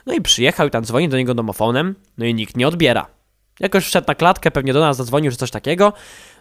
No 0.05 0.13
i 0.13 0.21
przyjechał 0.21 0.67
i 0.67 0.71
tam 0.71 0.85
dzwoni 0.85 1.09
do 1.09 1.17
niego 1.17 1.33
domofonem, 1.33 1.95
no 2.17 2.25
i 2.25 2.33
nikt 2.33 2.57
nie 2.57 2.67
odbiera. 2.67 3.07
Jakoś 3.59 3.85
wszedł 3.85 4.07
na 4.07 4.15
klatkę, 4.15 4.51
pewnie 4.51 4.73
do 4.73 4.79
nas 4.79 4.97
zadzwonił, 4.97 5.31
że 5.31 5.37
coś 5.37 5.51
takiego. 5.51 5.93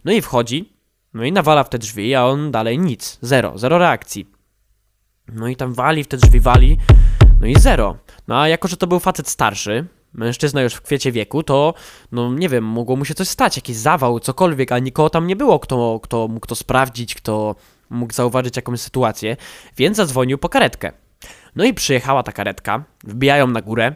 No 0.05 0.13
i 0.13 0.23
wchodzi, 0.23 0.73
no 1.15 1.25
i 1.25 1.33
nawala 1.33 1.65
w 1.65 1.69
te 1.69 1.79
drzwi, 1.79 2.15
a 2.15 2.25
on 2.25 2.51
dalej 2.51 2.79
nic. 2.79 3.19
Zero, 3.23 3.59
zero 3.59 3.79
reakcji. 3.79 4.31
No 5.33 5.49
i 5.49 5.57
tam 5.57 5.75
wali 5.75 6.05
w 6.05 6.09
te 6.09 6.17
drzwi, 6.17 6.41
wali, 6.41 6.79
no 7.41 7.47
i 7.47 7.55
zero. 7.59 7.97
No 8.29 8.41
a 8.41 8.49
jako, 8.49 8.69
że 8.69 8.77
to 8.77 8.87
był 8.87 9.01
facet 9.01 9.29
starszy, 9.29 9.87
mężczyzna 10.13 10.63
już 10.63 10.75
w 10.75 10.83
kwiecie 10.83 11.13
wieku, 11.13 11.43
to 11.43 11.75
no 12.13 12.35
nie 12.35 12.49
wiem, 12.49 12.65
mogło 12.65 12.97
mu 12.97 13.05
się 13.05 13.15
coś 13.15 13.29
stać, 13.29 13.57
jakiś 13.57 13.77
zawał, 13.77 14.21
cokolwiek, 14.21 14.73
a 14.73 14.79
nikogo 14.79 15.11
tam 15.11 15.27
nie 15.27 15.37
było, 15.37 15.59
kto, 15.59 16.01
kto 16.03 16.29
mógł 16.29 16.47
to 16.47 16.55
sprawdzić, 16.55 17.15
kto 17.15 17.57
mógł 17.91 18.13
zauważyć 18.13 18.57
jakąś 18.57 18.81
sytuację, 18.81 19.37
więc 19.77 19.97
zadzwonił 19.97 20.39
po 20.39 20.49
karetkę. 20.49 20.93
No 21.57 21.65
i 21.65 21.75
przyjechała 21.75 22.23
ta 22.23 22.33
karetka, 22.33 22.85
wbijają 23.05 23.47
na 23.47 23.61
górę, 23.61 23.95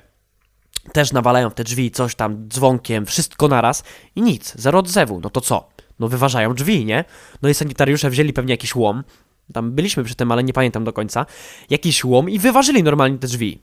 też 0.93 1.13
nawalają 1.13 1.51
w 1.51 1.55
te 1.55 1.65
drzwi 1.65 1.91
coś 1.91 2.15
tam 2.15 2.49
dzwonkiem, 2.49 3.07
wszystko 3.07 3.49
naraz 3.49 3.85
i 4.17 4.23
nic, 4.23 4.55
zero 4.57 4.79
odzewu. 4.79 5.21
No 5.21 5.31
to 5.31 5.41
co? 5.41 5.69
No 5.99 6.09
wyważają 6.09 6.55
drzwi, 6.55 6.85
nie? 6.85 7.05
No 7.43 7.49
i 7.49 7.55
sanitariusze 7.55 8.11
wzięli 8.11 8.33
pewnie 8.33 8.53
jakiś 8.53 8.75
łom. 8.75 9.05
Tam 9.53 9.73
byliśmy 9.73 10.05
przy 10.05 10.15
tym, 10.15 10.33
ale 10.33 10.45
nie 10.45 10.53
pamiętam 10.53 10.85
do 10.85 10.93
końca. 10.93 11.27
Jakiś 11.71 12.05
łom 12.05 12.31
i 12.31 12.39
wyważyli 12.39 12.83
normalnie 12.83 13.19
te 13.19 13.27
drzwi. 13.27 13.63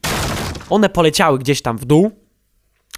One 0.70 0.90
poleciały 0.90 1.40
gdzieś 1.40 1.62
tam 1.62 1.78
w 1.78 1.86
dół 1.86 2.12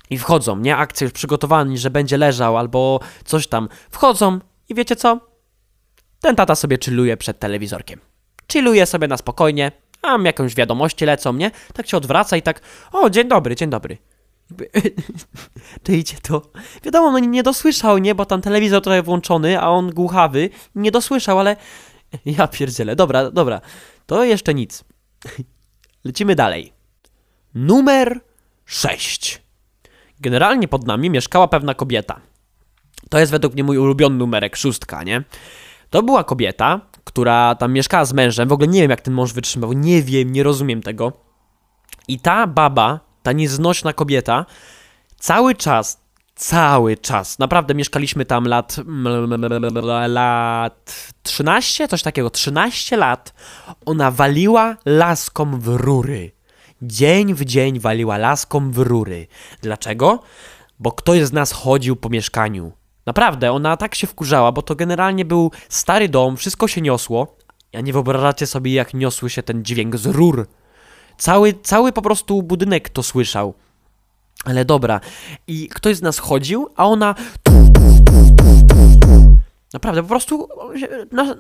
i 0.10 0.18
wchodzą, 0.18 0.60
nie? 0.60 0.78
Akcja 0.78 1.06
już 1.06 1.14
przygotowani, 1.14 1.78
że 1.78 1.90
będzie 1.90 2.18
leżał 2.18 2.58
albo 2.58 3.00
coś 3.26 3.48
tam. 3.48 3.70
Wchodzą 3.92 4.40
i 4.70 4.76
wiecie 4.76 4.96
co? 4.96 5.20
Ten 6.22 6.36
tata 6.36 6.56
sobie 6.56 6.78
chilluje 6.84 7.18
przed 7.18 7.40
telewizorkiem. 7.40 8.00
Chilluje 8.52 8.86
sobie 8.86 9.08
na 9.08 9.18
spokojnie, 9.18 9.72
tam 10.02 10.26
jakąś 10.26 10.56
wiadomości 10.56 11.06
lecą, 11.06 11.34
nie? 11.34 11.52
Tak 11.74 11.88
się 11.88 11.98
odwraca 11.98 12.38
i 12.38 12.42
tak, 12.42 12.62
o, 12.92 13.10
dzień 13.10 13.28
dobry, 13.28 13.56
dzień 13.56 13.70
dobry. 13.70 13.98
Czujcie 15.84 16.18
to? 16.28 16.42
Wiadomo, 16.84 17.12
no 17.12 17.20
nie 17.20 17.44
dosłyszał, 17.44 17.98
nie? 17.98 18.16
Bo 18.16 18.26
tam 18.26 18.42
telewizor 18.42 18.82
trochę 18.84 19.02
włączony, 19.02 19.62
a 19.62 19.68
on 19.68 19.90
głuchawy, 19.92 20.50
nie 20.76 20.92
dosłyszał, 20.92 21.40
ale 21.40 21.56
Ja 22.26 22.48
pierdzielę. 22.48 22.96
Dobra, 22.96 23.32
dobra. 23.32 23.62
To 24.06 24.24
jeszcze 24.24 24.54
nic. 24.54 24.84
Lecimy 26.06 26.36
dalej. 26.36 26.74
Numer 27.56 28.20
6. 28.66 29.42
Generalnie 30.20 30.68
pod 30.68 30.88
nami 30.88 31.10
mieszkała 31.10 31.48
pewna 31.48 31.74
kobieta. 31.74 32.22
To 33.10 33.20
jest 33.20 33.32
według 33.32 33.54
mnie 33.54 33.64
mój 33.64 33.78
ulubiony 33.78 34.16
numerek, 34.18 34.56
szóstka, 34.56 35.04
nie? 35.04 35.24
To 35.90 36.04
była 36.04 36.24
kobieta, 36.24 36.82
która 37.04 37.56
tam 37.56 37.74
mieszkała 37.74 38.06
z 38.06 38.14
mężem. 38.14 38.50
W 38.50 38.52
ogóle 38.52 38.68
nie 38.68 38.82
wiem, 38.82 38.92
jak 38.92 39.02
ten 39.02 39.14
mąż 39.14 39.34
wytrzymał. 39.34 39.74
Nie 39.74 40.02
wiem, 40.04 40.32
nie 40.32 40.44
rozumiem 40.44 40.82
tego. 40.82 41.14
I 42.08 42.20
ta 42.20 42.48
baba, 42.48 43.00
ta 43.28 43.32
nieznośna 43.32 43.94
kobieta, 43.94 44.46
cały 45.20 45.56
czas, 45.56 46.02
cały 46.36 46.98
czas, 46.98 47.40
naprawdę 47.40 47.76
mieszkaliśmy 47.76 48.26
tam 48.26 48.46
lat, 48.46 48.76
lat 50.08 51.12
13, 51.24 51.88
coś 51.88 52.02
takiego, 52.02 52.30
13 52.30 52.98
lat, 52.98 53.34
ona 53.86 54.12
waliła 54.12 54.78
laską 54.86 55.60
w 55.60 55.68
rury. 55.68 56.32
Dzień 56.82 57.34
w 57.34 57.46
dzień 57.46 57.80
waliła 57.80 58.18
laską 58.18 58.72
w 58.72 58.78
rury. 58.78 59.28
Dlaczego? 59.62 60.20
Bo 60.80 60.92
ktoś 60.92 61.24
z 61.24 61.34
nas 61.34 61.52
chodził 61.52 61.96
po 61.96 62.10
mieszkaniu. 62.10 62.72
Naprawdę, 63.06 63.52
ona 63.52 63.78
tak 63.78 63.96
się 63.96 64.08
wkurzała, 64.08 64.52
bo 64.52 64.62
to 64.62 64.76
generalnie 64.76 65.26
był 65.26 65.52
stary 65.70 66.10
dom, 66.10 66.38
wszystko 66.38 66.68
się 66.68 66.82
niosło. 66.82 67.38
Ja 67.74 67.82
nie 67.82 67.94
wyobrażacie 67.94 68.48
sobie, 68.48 68.74
jak 68.74 68.94
niosły 68.94 69.30
się 69.30 69.44
ten 69.44 69.66
dźwięk 69.66 69.98
z 69.98 70.06
rur. 70.06 70.48
Cały, 71.18 71.54
cały 71.64 71.92
po 71.92 72.02
prostu 72.02 72.44
budynek 72.44 72.90
to 72.90 73.04
słyszał. 73.04 73.54
Ale 74.46 74.66
dobra. 74.66 75.02
I 75.48 75.68
ktoś 75.68 75.96
z 75.96 76.02
nas 76.02 76.20
chodził, 76.20 76.70
a 76.76 76.86
ona. 76.86 77.16
Naprawdę, 79.74 80.02
po 80.02 80.08
prostu 80.08 80.50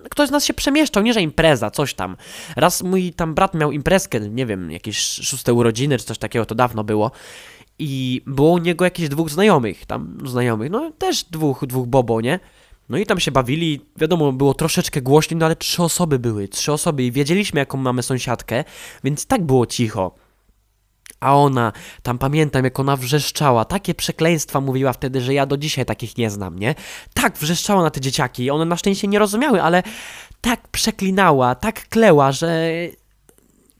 ktoś 0.10 0.29
z 0.29 0.31
nas 0.31 0.46
się 0.46 0.53
przemieszczał, 0.53 1.03
nie 1.03 1.13
że 1.13 1.22
impreza, 1.22 1.72
coś 1.72 1.93
tam. 1.93 2.17
Raz 2.55 2.84
mój 2.84 3.13
tam 3.13 3.34
brat 3.34 3.53
miał 3.53 3.72
imprezkę, 3.72 4.19
nie 4.19 4.46
wiem, 4.46 4.72
jakieś 4.72 4.98
szóste 5.00 5.53
urodziny 5.53 5.98
czy 5.98 6.05
coś 6.05 6.17
takiego, 6.17 6.46
to 6.46 6.55
dawno 6.55 6.84
było. 6.84 7.12
I 7.79 8.22
było 8.25 8.51
u 8.51 8.57
niego 8.57 8.86
jakieś 8.86 9.10
dwóch 9.10 9.29
znajomych, 9.29 9.86
tam 9.86 10.17
znajomych, 10.25 10.72
no 10.72 10.91
też 10.98 11.24
dwóch, 11.24 11.65
dwóch 11.65 11.88
bobo, 11.88 12.22
nie? 12.22 12.39
No 12.89 12.98
i 12.98 13.06
tam 13.06 13.20
się 13.20 13.32
bawili, 13.32 13.82
wiadomo, 13.98 14.32
było 14.32 14.53
troszeczkę 14.53 15.01
głośniej, 15.01 15.38
no 15.38 15.46
ale 15.46 15.56
trzy 15.56 15.84
osoby 15.84 16.20
były, 16.20 16.48
trzy 16.48 16.74
osoby 16.74 17.03
i 17.03 17.12
wiedzieliśmy 17.12 17.60
jaką 17.60 17.77
mamy 17.77 18.03
sąsiadkę, 18.03 18.63
więc 19.03 19.25
tak 19.25 19.44
było 19.44 19.65
cicho. 19.65 20.15
A 21.20 21.36
ona, 21.36 21.72
tam 22.03 22.17
pamiętam 22.17 22.63
jak 22.63 22.79
ona 22.79 22.96
wrzeszczała, 22.96 23.65
takie 23.65 23.96
przekleństwa 23.96 24.62
mówiła 24.62 24.94
wtedy, 24.94 25.22
że 25.22 25.34
ja 25.34 25.46
do 25.46 25.58
dzisiaj 25.58 25.86
takich 25.86 26.17
nie 26.17 26.29
znam, 26.29 26.60
nie? 26.60 26.75
Tak 27.13 27.38
wrzeszczała 27.38 27.84
na 27.84 27.89
te 27.89 28.01
dzieciaki, 28.01 28.50
one 28.50 28.65
na 28.65 28.77
szczęście 28.77 29.08
nie 29.08 29.20
rozumiały, 29.20 29.62
ale 29.62 29.84
tak 30.41 30.67
przeklinała, 30.67 31.56
tak 31.56 31.89
kleła, 31.89 32.32
że 32.32 32.72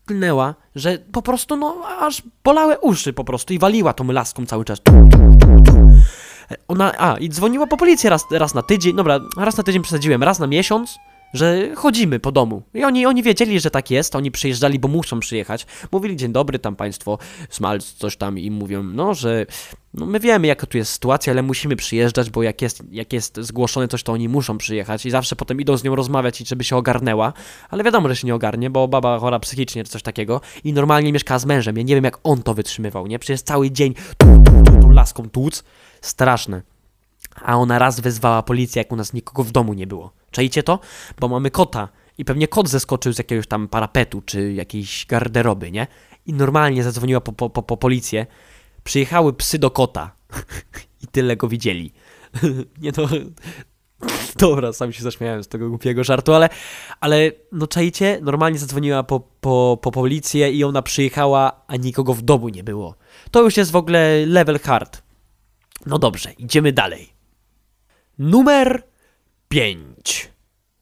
klnęła, 0.06 0.56
że 0.76 0.98
po 1.12 1.22
prostu 1.22 1.56
no 1.56 1.84
aż 2.00 2.24
bolały 2.44 2.78
uszy 2.78 3.14
po 3.14 3.24
prostu 3.24 3.54
i 3.54 3.60
waliła 3.60 3.94
tą 3.94 4.12
laską 4.12 4.46
cały 4.46 4.66
czas. 4.66 4.80
Ona, 6.68 6.94
a, 6.98 7.18
i 7.18 7.30
dzwoniła 7.30 7.68
po 7.68 7.78
policję 7.78 8.10
raz, 8.10 8.26
raz 8.32 8.54
na 8.54 8.62
tydzień, 8.62 8.96
dobra, 8.96 9.20
raz 9.38 9.58
na 9.58 9.64
tydzień 9.64 9.82
przesadziłem, 9.82 10.24
raz 10.24 10.40
na 10.40 10.48
miesiąc, 10.48 11.00
że 11.38 11.76
chodzimy 11.76 12.20
po 12.20 12.32
domu. 12.32 12.62
I 12.74 12.84
oni, 12.84 13.06
oni 13.06 13.24
wiedzieli, 13.24 13.60
że 13.60 13.72
tak 13.72 13.92
jest, 13.92 14.16
oni 14.16 14.32
przyjeżdżali, 14.32 14.80
bo 14.80 14.88
muszą 14.88 15.20
przyjechać. 15.20 15.66
Mówili, 15.92 16.16
dzień 16.16 16.32
dobry, 16.32 16.60
tam 16.60 16.76
państwo, 16.76 17.18
smalc, 17.50 17.94
coś 17.94 18.18
tam 18.18 18.40
i 18.40 18.52
mówią, 18.52 18.84
no, 18.84 19.14
że 19.14 19.46
no, 19.94 20.06
my 20.06 20.20
wiemy, 20.20 20.48
jaka 20.48 20.68
tu 20.68 20.78
jest 20.78 20.92
sytuacja, 20.92 21.34
ale 21.34 21.42
musimy 21.42 21.76
przyjeżdżać, 21.76 22.30
bo 22.30 22.44
jak 22.44 22.62
jest, 22.62 22.84
jak 22.92 23.14
jest 23.14 23.38
zgłoszone 23.42 23.88
coś, 23.88 24.04
to 24.04 24.14
oni 24.14 24.30
muszą 24.30 24.58
przyjechać 24.58 25.06
i 25.06 25.12
zawsze 25.12 25.36
potem 25.36 25.62
idą 25.62 25.78
z 25.78 25.84
nią 25.84 25.96
rozmawiać 25.96 26.42
i 26.42 26.46
żeby 26.46 26.64
się 26.64 26.76
ogarnęła, 26.76 27.34
ale 27.70 27.84
wiadomo, 27.84 28.10
że 28.10 28.16
się 28.16 28.28
nie 28.28 28.36
ogarnie, 28.36 28.70
bo 28.70 28.88
baba 28.88 29.20
chora 29.20 29.40
psychicznie 29.40 29.84
czy 29.84 29.92
coś 29.92 30.02
takiego 30.04 30.42
i 30.64 30.74
normalnie 30.74 31.14
mieszka 31.14 31.40
z 31.40 31.46
mężem. 31.46 31.78
Ja 31.78 31.84
nie 31.84 31.96
wiem, 31.96 32.04
jak 32.04 32.20
on 32.24 32.44
to 32.44 32.54
wytrzymywał, 32.54 33.08
nie? 33.08 33.20
Przecież 33.20 33.42
cały 33.42 33.72
dzień 33.72 33.94
tu, 34.18 34.28
tu, 34.46 34.72
tu, 34.72 34.82
tą 34.82 34.92
laską 34.92 35.30
tłuc. 35.30 35.64
Straszne. 36.02 36.77
A 37.42 37.58
ona 37.58 37.80
raz 37.80 38.00
wezwała 38.00 38.44
policję, 38.44 38.80
jak 38.80 38.92
u 38.92 38.96
nas 38.96 39.14
nikogo 39.14 39.44
w 39.44 39.52
domu 39.52 39.74
nie 39.74 39.88
było. 39.88 40.12
Czajcie 40.32 40.64
to? 40.64 40.80
Bo 41.20 41.28
mamy 41.28 41.52
kota 41.52 41.90
i 42.18 42.26
pewnie 42.26 42.48
kot 42.48 42.70
zeskoczył 42.70 43.14
z 43.14 43.18
jakiegoś 43.18 43.48
tam 43.48 43.68
parapetu 43.68 44.22
czy 44.22 44.54
jakiejś 44.54 45.06
garderoby, 45.06 45.72
nie? 45.72 45.88
I 46.26 46.34
normalnie 46.34 46.84
zadzwoniła 46.84 47.22
po, 47.22 47.34
po, 47.34 47.50
po, 47.50 47.64
po 47.64 47.78
policję. 47.78 48.26
Przyjechały 48.84 49.34
psy 49.34 49.60
do 49.60 49.72
kota 49.72 50.12
i 51.04 51.08
tyle 51.08 51.38
go 51.38 51.48
widzieli. 51.48 51.94
nie 52.82 52.92
to... 52.92 53.08
Dobra, 54.40 54.74
sam 54.74 54.94
się 54.94 55.04
zaśmiałem 55.04 55.44
z 55.44 55.48
tego 55.48 55.70
głupiego 55.70 56.04
żartu, 56.04 56.34
ale, 56.34 56.50
ale 57.00 57.32
no 57.52 57.68
czajcie, 57.68 58.20
normalnie 58.22 58.60
zadzwoniła 58.60 59.04
po, 59.04 59.20
po, 59.20 59.80
po 59.82 59.92
policję 59.92 60.52
i 60.52 60.64
ona 60.64 60.82
przyjechała, 60.82 61.62
a 61.68 61.76
nikogo 61.76 62.14
w 62.14 62.22
domu 62.22 62.50
nie 62.50 62.64
było. 62.64 62.96
To 63.32 63.44
już 63.44 63.58
jest 63.58 63.72
w 63.72 63.76
ogóle 63.76 64.26
level 64.26 64.60
hard. 64.60 65.02
No 65.86 66.00
dobrze, 66.00 66.32
idziemy 66.32 66.72
dalej. 66.72 67.17
Numer 68.20 68.84
5. 69.50 70.32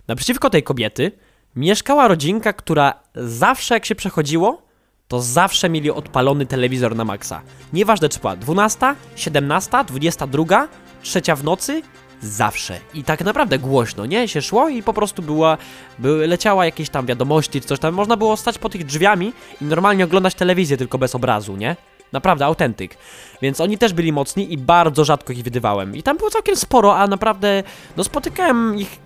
Naprzeciwko 0.07 0.49
tej 0.49 0.63
kobiety 0.63 1.11
mieszkała 1.55 2.07
rodzinka, 2.07 2.53
która 2.53 2.99
zawsze 3.15 3.73
jak 3.73 3.85
się 3.85 3.95
przechodziło, 3.95 4.61
to 5.07 5.21
zawsze 5.21 5.69
mieli 5.69 5.91
odpalony 5.91 6.45
telewizor 6.45 6.95
na 6.95 7.05
maksa. 7.05 7.41
Nieważne 7.73 8.09
czy 8.09 8.19
była 8.19 8.35
12, 8.35 8.95
17, 9.15 9.71
22, 9.87 10.67
trzecia 11.01 11.35
w 11.35 11.43
nocy, 11.43 11.81
zawsze. 12.21 12.79
I 12.93 13.03
tak 13.03 13.23
naprawdę 13.23 13.59
głośno, 13.59 14.05
nie? 14.05 14.27
Się 14.27 14.41
szło 14.41 14.69
i 14.69 14.83
po 14.83 14.93
prostu 14.93 15.21
była, 15.21 15.57
były, 15.99 16.27
leciała 16.27 16.65
jakieś 16.65 16.89
tam 16.89 17.05
wiadomości 17.05 17.61
czy 17.61 17.67
coś 17.67 17.79
tam. 17.79 17.93
Można 17.93 18.17
było 18.17 18.37
stać 18.37 18.57
po 18.57 18.69
tych 18.69 18.85
drzwiami 18.85 19.33
i 19.61 19.65
normalnie 19.65 20.05
oglądać 20.05 20.35
telewizję 20.35 20.77
tylko 20.77 20.97
bez 20.97 21.15
obrazu, 21.15 21.55
nie? 21.55 21.75
Naprawdę, 22.11 22.45
autentyk. 22.45 22.97
Więc 23.41 23.61
oni 23.61 23.77
też 23.77 23.93
byli 23.93 24.11
mocni 24.11 24.53
i 24.53 24.57
bardzo 24.57 25.05
rzadko 25.05 25.33
ich 25.33 25.43
widywałem. 25.43 25.95
I 25.95 26.03
tam 26.03 26.17
było 26.17 26.29
całkiem 26.29 26.55
sporo, 26.55 26.97
a 26.97 27.07
naprawdę, 27.07 27.63
no 27.97 28.03
spotykałem 28.03 28.77
ich 28.77 28.99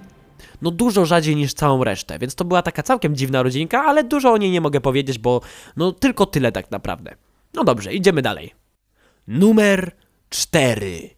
no 0.62 0.72
dużo 0.72 1.06
rzadziej 1.06 1.36
niż 1.36 1.54
całą 1.54 1.84
resztę, 1.84 2.20
więc 2.20 2.36
to 2.36 2.46
była 2.46 2.62
taka 2.62 2.84
całkiem 2.84 3.16
dziwna 3.16 3.44
rodzinka, 3.44 3.84
ale 3.84 4.04
dużo 4.04 4.32
o 4.32 4.38
niej 4.38 4.52
nie 4.52 4.62
mogę 4.62 4.82
powiedzieć, 4.82 5.20
bo 5.20 5.42
no 5.78 5.92
tylko 5.92 6.26
tyle 6.26 6.52
tak 6.52 6.72
naprawdę. 6.72 7.16
No 7.54 7.64
dobrze, 7.64 7.94
idziemy 7.94 8.22
dalej. 8.22 8.54
Numer 9.28 9.92
4. 10.30 11.10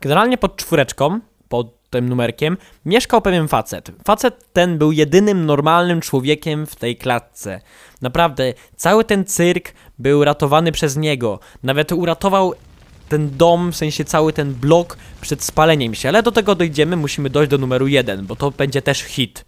Generalnie 0.00 0.38
pod 0.38 0.56
czwóreczką, 0.56 1.20
pod 1.48 1.81
tym 1.92 2.08
numerkiem, 2.08 2.56
mieszkał 2.84 3.22
pewien 3.22 3.48
facet. 3.48 3.92
Facet 4.04 4.52
ten 4.52 4.78
był 4.78 4.92
jedynym 4.92 5.46
normalnym 5.46 6.00
człowiekiem 6.00 6.66
w 6.66 6.76
tej 6.76 6.96
klatce. 6.96 7.60
Naprawdę, 8.02 8.54
cały 8.76 9.04
ten 9.04 9.24
cyrk 9.24 9.72
był 9.98 10.24
ratowany 10.24 10.72
przez 10.72 10.96
niego. 10.96 11.40
Nawet 11.62 11.92
uratował 11.92 12.54
ten 13.08 13.36
dom, 13.36 13.72
w 13.72 13.76
sensie 13.76 14.04
cały 14.04 14.32
ten 14.32 14.54
blok 14.54 14.96
przed 15.20 15.44
spaleniem 15.44 15.94
się. 15.94 16.08
Ale 16.08 16.22
do 16.22 16.32
tego 16.32 16.54
dojdziemy, 16.54 16.96
musimy 16.96 17.30
dojść 17.30 17.50
do 17.50 17.58
numeru 17.58 17.86
1, 17.88 18.26
bo 18.26 18.36
to 18.36 18.50
będzie 18.50 18.82
też 18.82 19.02
hit. 19.02 19.44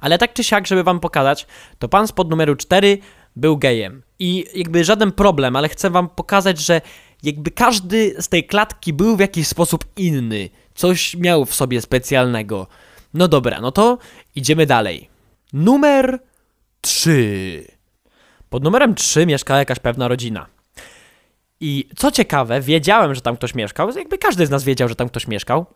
Ale 0.00 0.18
tak 0.18 0.32
czy 0.32 0.44
siak, 0.44 0.66
żeby 0.66 0.82
wam 0.82 1.00
pokazać, 1.00 1.46
to 1.78 1.88
pan 1.88 2.08
spod 2.08 2.30
numeru 2.30 2.56
4 2.56 2.98
był 3.36 3.58
gejem. 3.58 4.02
I 4.18 4.44
jakby 4.54 4.84
żaden 4.84 5.12
problem, 5.12 5.56
ale 5.56 5.68
chcę 5.68 5.90
wam 5.90 6.08
pokazać, 6.08 6.58
że 6.58 6.80
jakby 7.22 7.50
każdy 7.50 8.14
z 8.18 8.28
tej 8.28 8.44
klatki 8.44 8.92
był 8.92 9.16
w 9.16 9.20
jakiś 9.20 9.46
sposób 9.46 9.84
inny. 9.96 10.48
Coś 10.80 11.16
miał 11.16 11.44
w 11.44 11.54
sobie 11.54 11.80
specjalnego. 11.80 12.66
No 13.14 13.28
dobra, 13.28 13.60
no 13.60 13.72
to 13.72 13.98
idziemy 14.34 14.66
dalej. 14.66 15.08
Numer 15.52 16.18
3. 16.80 17.64
Pod 18.50 18.64
numerem 18.64 18.94
3 18.94 19.26
mieszkała 19.26 19.58
jakaś 19.58 19.78
pewna 19.78 20.08
rodzina. 20.08 20.46
I 21.60 21.88
co 21.96 22.10
ciekawe, 22.10 22.60
wiedziałem, 22.60 23.14
że 23.14 23.20
tam 23.20 23.36
ktoś 23.36 23.54
mieszkał, 23.54 23.90
jakby 23.96 24.18
każdy 24.18 24.46
z 24.46 24.50
nas 24.50 24.64
wiedział, 24.64 24.88
że 24.88 24.94
tam 24.94 25.08
ktoś 25.08 25.28
mieszkał, 25.28 25.66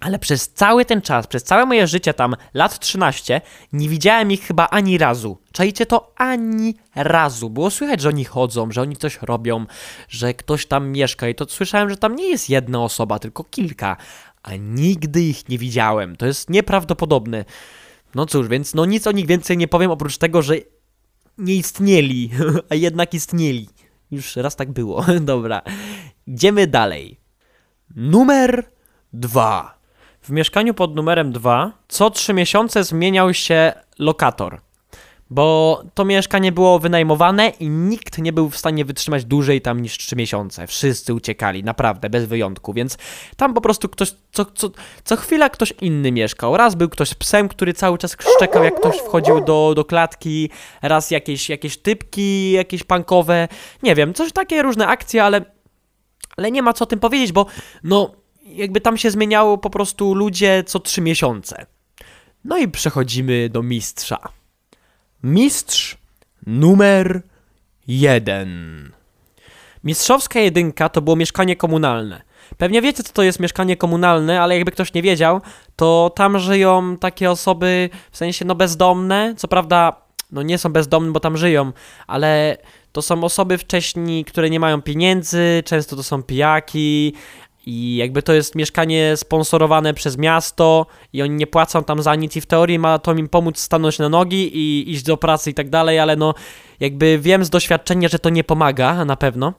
ale 0.00 0.18
przez 0.18 0.48
cały 0.48 0.84
ten 0.84 1.02
czas, 1.02 1.26
przez 1.26 1.44
całe 1.44 1.66
moje 1.66 1.86
życie 1.86 2.14
tam, 2.14 2.36
lat 2.54 2.78
13, 2.78 3.40
nie 3.72 3.88
widziałem 3.88 4.32
ich 4.32 4.42
chyba 4.42 4.68
ani 4.68 4.98
razu. 4.98 5.38
Czajcie 5.52 5.86
to 5.86 6.12
ani 6.16 6.74
razu. 6.94 7.50
Było 7.50 7.70
słychać, 7.70 8.00
że 8.00 8.08
oni 8.08 8.24
chodzą, 8.24 8.70
że 8.70 8.82
oni 8.82 8.96
coś 8.96 9.18
robią, 9.22 9.66
że 10.08 10.34
ktoś 10.34 10.66
tam 10.66 10.90
mieszka 10.90 11.28
i 11.28 11.34
to 11.34 11.46
słyszałem, 11.48 11.90
że 11.90 11.96
tam 11.96 12.16
nie 12.16 12.30
jest 12.30 12.50
jedna 12.50 12.82
osoba, 12.82 13.18
tylko 13.18 13.44
kilka, 13.44 13.96
a 14.42 14.56
nigdy 14.56 15.22
ich 15.22 15.48
nie 15.48 15.58
widziałem. 15.58 16.16
To 16.16 16.26
jest 16.26 16.50
nieprawdopodobne. 16.50 17.44
No 18.14 18.26
cóż, 18.26 18.48
więc 18.48 18.74
no 18.74 18.84
nic 18.84 19.06
o 19.06 19.12
nich 19.12 19.26
więcej 19.26 19.56
nie 19.56 19.68
powiem, 19.68 19.90
oprócz 19.90 20.18
tego, 20.18 20.42
że 20.42 20.54
nie 21.38 21.54
istnieli, 21.54 22.30
a 22.70 22.74
jednak 22.74 23.14
istnieli. 23.14 23.68
Już 24.10 24.36
raz 24.36 24.56
tak 24.56 24.72
było. 24.72 25.04
Dobra. 25.20 25.62
Idziemy 26.26 26.66
dalej. 26.66 27.20
Numer 27.96 28.70
dwa. 29.12 29.77
W 30.28 30.30
mieszkaniu 30.30 30.74
pod 30.74 30.96
numerem 30.96 31.32
2 31.32 31.72
co 31.88 32.10
trzy 32.10 32.34
miesiące 32.34 32.84
zmieniał 32.84 33.34
się 33.34 33.72
lokator. 33.98 34.60
Bo 35.30 35.82
to 35.94 36.04
mieszkanie 36.04 36.52
było 36.52 36.78
wynajmowane 36.78 37.48
i 37.48 37.68
nikt 37.68 38.18
nie 38.18 38.32
był 38.32 38.50
w 38.50 38.56
stanie 38.56 38.84
wytrzymać 38.84 39.24
dłużej 39.24 39.60
tam 39.60 39.82
niż 39.82 39.98
3 39.98 40.16
miesiące. 40.16 40.66
Wszyscy 40.66 41.14
uciekali, 41.14 41.64
naprawdę, 41.64 42.10
bez 42.10 42.24
wyjątku, 42.24 42.72
więc 42.72 42.98
tam 43.36 43.54
po 43.54 43.60
prostu 43.60 43.88
ktoś, 43.88 44.14
co, 44.32 44.44
co, 44.44 44.70
co 45.04 45.16
chwila 45.16 45.48
ktoś 45.48 45.74
inny 45.80 46.12
mieszkał. 46.12 46.56
Raz 46.56 46.74
był 46.74 46.88
ktoś 46.88 47.08
z 47.08 47.14
psem, 47.14 47.48
który 47.48 47.74
cały 47.74 47.98
czas 47.98 48.16
szczekał, 48.36 48.64
jak 48.64 48.74
ktoś 48.74 48.96
wchodził 48.96 49.40
do, 49.40 49.72
do 49.76 49.84
klatki, 49.84 50.50
raz 50.82 51.10
jakieś, 51.10 51.48
jakieś 51.48 51.76
typki, 51.76 52.52
jakieś 52.52 52.84
punkowe, 52.84 53.48
nie 53.82 53.94
wiem, 53.94 54.14
coś 54.14 54.32
takie 54.32 54.62
różne 54.62 54.86
akcje, 54.86 55.24
ale, 55.24 55.44
ale 56.36 56.50
nie 56.50 56.62
ma 56.62 56.72
co 56.72 56.84
o 56.84 56.86
tym 56.86 57.00
powiedzieć, 57.00 57.32
bo 57.32 57.46
no, 57.84 58.10
jakby 58.48 58.80
tam 58.80 58.96
się 58.96 59.10
zmieniało 59.10 59.58
po 59.58 59.70
prostu 59.70 60.14
ludzie 60.14 60.64
co 60.66 60.80
3 60.80 61.00
miesiące. 61.00 61.66
No 62.44 62.58
i 62.58 62.68
przechodzimy 62.68 63.48
do 63.48 63.62
mistrza. 63.62 64.18
Mistrz 65.22 65.96
numer 66.46 67.22
jeden. 67.86 68.92
Mistrzowska 69.84 70.40
jedynka 70.40 70.88
to 70.88 71.02
było 71.02 71.16
mieszkanie 71.16 71.56
komunalne. 71.56 72.22
Pewnie 72.58 72.82
wiecie, 72.82 73.02
co 73.02 73.12
to 73.12 73.22
jest 73.22 73.40
mieszkanie 73.40 73.76
komunalne, 73.76 74.40
ale 74.42 74.54
jakby 74.54 74.72
ktoś 74.72 74.94
nie 74.94 75.02
wiedział, 75.02 75.40
to 75.76 76.12
tam 76.16 76.38
żyją 76.38 76.96
takie 76.96 77.30
osoby, 77.30 77.90
w 78.10 78.16
sensie 78.16 78.44
no 78.44 78.54
bezdomne. 78.54 79.34
Co 79.36 79.48
prawda, 79.48 79.96
no 80.32 80.42
nie 80.42 80.58
są 80.58 80.72
bezdomne, 80.72 81.12
bo 81.12 81.20
tam 81.20 81.36
żyją, 81.36 81.72
ale 82.06 82.56
to 82.92 83.02
są 83.02 83.24
osoby 83.24 83.58
wcześniej, 83.58 84.24
które 84.24 84.50
nie 84.50 84.60
mają 84.60 84.82
pieniędzy, 84.82 85.62
często 85.64 85.96
to 85.96 86.02
są 86.02 86.22
pijaki, 86.22 87.14
i 87.66 87.96
jakby 87.96 88.22
to 88.22 88.32
jest 88.32 88.54
mieszkanie 88.54 89.16
sponsorowane 89.16 89.94
przez 89.94 90.18
miasto 90.18 90.86
i 91.12 91.22
oni 91.22 91.34
nie 91.34 91.46
płacą 91.46 91.84
tam 91.84 92.02
za 92.02 92.14
nic 92.14 92.36
i 92.36 92.40
w 92.40 92.46
teorii 92.46 92.78
ma 92.78 92.98
to 92.98 93.14
im 93.14 93.28
pomóc 93.28 93.58
stanąć 93.58 93.98
na 93.98 94.08
nogi 94.08 94.56
i 94.56 94.90
iść 94.90 95.02
do 95.02 95.16
pracy 95.16 95.50
i 95.50 95.54
tak 95.54 95.70
dalej, 95.70 95.98
ale 95.98 96.16
no 96.16 96.34
jakby 96.80 97.18
wiem 97.18 97.44
z 97.44 97.50
doświadczenia, 97.50 98.08
że 98.08 98.18
to 98.18 98.30
nie 98.30 98.44
pomaga 98.44 99.04
na 99.04 99.16
pewno. 99.16 99.52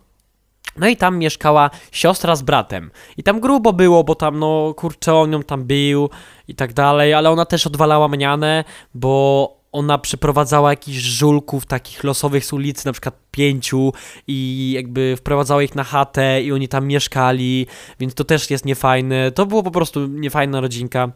No 0.77 0.87
i 0.87 0.97
tam 0.97 1.17
mieszkała 1.17 1.69
siostra 1.91 2.35
z 2.35 2.41
bratem. 2.41 2.91
I 3.17 3.23
tam 3.23 3.39
grubo 3.39 3.73
było, 3.73 4.03
bo 4.03 4.15
tam, 4.15 4.39
no, 4.39 4.73
kurczę, 4.73 5.15
on 5.15 5.31
ją 5.31 5.43
tam 5.43 5.65
bił 5.65 6.09
i 6.47 6.55
tak 6.55 6.73
dalej, 6.73 7.13
ale 7.13 7.29
ona 7.29 7.45
też 7.45 7.67
odwalała 7.67 8.07
mnianę, 8.07 8.63
bo 8.93 9.58
ona 9.71 9.97
przyprowadzała 9.97 10.69
jakichś 10.69 10.97
żulków 10.97 11.65
takich 11.65 12.03
losowych 12.03 12.45
z 12.45 12.53
ulicy, 12.53 12.85
na 12.85 12.91
przykład 12.91 13.15
pięciu 13.31 13.93
i 14.27 14.71
jakby 14.75 15.15
wprowadzała 15.17 15.63
ich 15.63 15.75
na 15.75 15.83
chatę 15.83 16.41
i 16.41 16.51
oni 16.51 16.67
tam 16.67 16.87
mieszkali, 16.87 17.67
więc 17.99 18.13
to 18.13 18.23
też 18.23 18.49
jest 18.49 18.65
niefajne. 18.65 19.31
To 19.31 19.45
było 19.45 19.63
po 19.63 19.71
prostu 19.71 20.07
niefajna 20.07 20.61
rodzinka, 20.61 21.11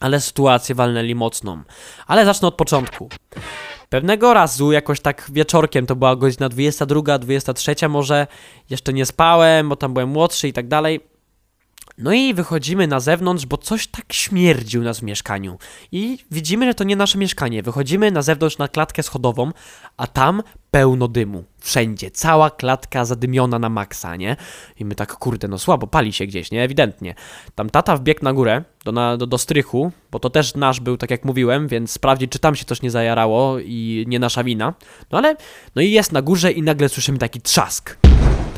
ale 0.00 0.20
sytuację 0.20 0.74
walnęli 0.74 1.14
mocną. 1.14 1.62
Ale 2.06 2.24
zacznę 2.24 2.48
od 2.48 2.54
początku. 2.54 3.08
Pewnego 3.88 4.34
razu, 4.34 4.72
jakoś 4.72 5.00
tak 5.00 5.30
wieczorkiem, 5.32 5.86
to 5.86 5.96
była 5.96 6.16
godzina 6.16 6.48
22, 6.48 7.18
23 7.18 7.88
może, 7.88 8.26
jeszcze 8.70 8.92
nie 8.92 9.06
spałem, 9.06 9.68
bo 9.68 9.76
tam 9.76 9.94
byłem 9.94 10.08
młodszy 10.08 10.48
i 10.48 10.52
tak 10.52 10.68
dalej. 10.68 11.00
No 11.98 12.12
i 12.12 12.34
wychodzimy 12.34 12.86
na 12.86 13.00
zewnątrz, 13.00 13.46
bo 13.46 13.56
coś 13.56 13.86
tak 13.86 14.12
śmierdzi 14.12 14.78
u 14.78 14.82
nas 14.82 15.00
w 15.00 15.02
mieszkaniu. 15.02 15.58
I 15.92 16.18
widzimy, 16.30 16.66
że 16.66 16.74
to 16.74 16.84
nie 16.84 16.96
nasze 16.96 17.18
mieszkanie. 17.18 17.62
Wychodzimy 17.62 18.10
na 18.10 18.22
zewnątrz 18.22 18.58
na 18.58 18.68
klatkę 18.68 19.02
schodową, 19.02 19.52
a 19.96 20.06
tam 20.06 20.42
pełno 20.70 21.08
dymu. 21.08 21.44
Wszędzie. 21.58 22.10
Cała 22.10 22.50
klatka 22.50 23.04
zadymiona 23.04 23.58
na 23.58 23.68
maksa, 23.68 24.16
nie? 24.16 24.36
I 24.80 24.84
my 24.84 24.94
tak, 24.94 25.16
kurde, 25.16 25.48
no 25.48 25.58
słabo, 25.58 25.86
pali 25.86 26.12
się 26.12 26.26
gdzieś, 26.26 26.50
nie? 26.50 26.62
Ewidentnie. 26.62 27.14
Tam 27.54 27.70
tata 27.70 27.96
wbiegł 27.96 28.24
na 28.24 28.32
górę, 28.32 28.64
do, 28.84 28.92
na, 28.92 29.16
do, 29.16 29.26
do 29.26 29.38
strychu, 29.38 29.92
bo 30.10 30.18
to 30.18 30.30
też 30.30 30.54
nasz 30.54 30.80
był, 30.80 30.96
tak 30.96 31.10
jak 31.10 31.24
mówiłem, 31.24 31.68
więc 31.68 31.90
sprawdzić, 31.90 32.32
czy 32.32 32.38
tam 32.38 32.56
się 32.56 32.64
coś 32.64 32.82
nie 32.82 32.90
zajarało 32.90 33.58
i 33.58 34.04
nie 34.08 34.18
nasza 34.18 34.44
wina. 34.44 34.74
No 35.10 35.18
ale, 35.18 35.36
no 35.74 35.82
i 35.82 35.90
jest 35.90 36.12
na 36.12 36.22
górze 36.22 36.52
i 36.52 36.62
nagle 36.62 36.88
słyszymy 36.88 37.18
taki 37.18 37.40
trzask. 37.40 38.07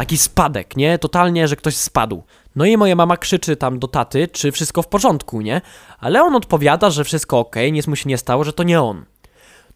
Taki 0.01 0.19
spadek, 0.19 0.77
nie? 0.77 0.99
Totalnie, 0.99 1.49
że 1.49 1.57
ktoś 1.57 1.77
spadł. 1.77 2.23
No 2.57 2.65
i 2.65 2.77
moja 2.77 2.97
mama 2.97 3.17
krzyczy 3.17 3.57
tam 3.57 3.79
do 3.79 3.89
taty, 3.89 4.29
czy 4.29 4.53
wszystko 4.53 4.83
w 4.83 4.89
porządku, 4.89 5.41
nie? 5.41 5.61
Ale 5.99 6.23
on 6.23 6.37
odpowiada, 6.37 6.91
że 6.91 7.05
wszystko 7.05 7.39
ok, 7.39 7.57
nic 7.73 7.87
mu 7.87 7.97
się 7.97 8.09
nie 8.09 8.19
stało, 8.19 8.45
że 8.45 8.53
to 8.53 8.63
nie 8.63 8.83
on. 8.83 9.05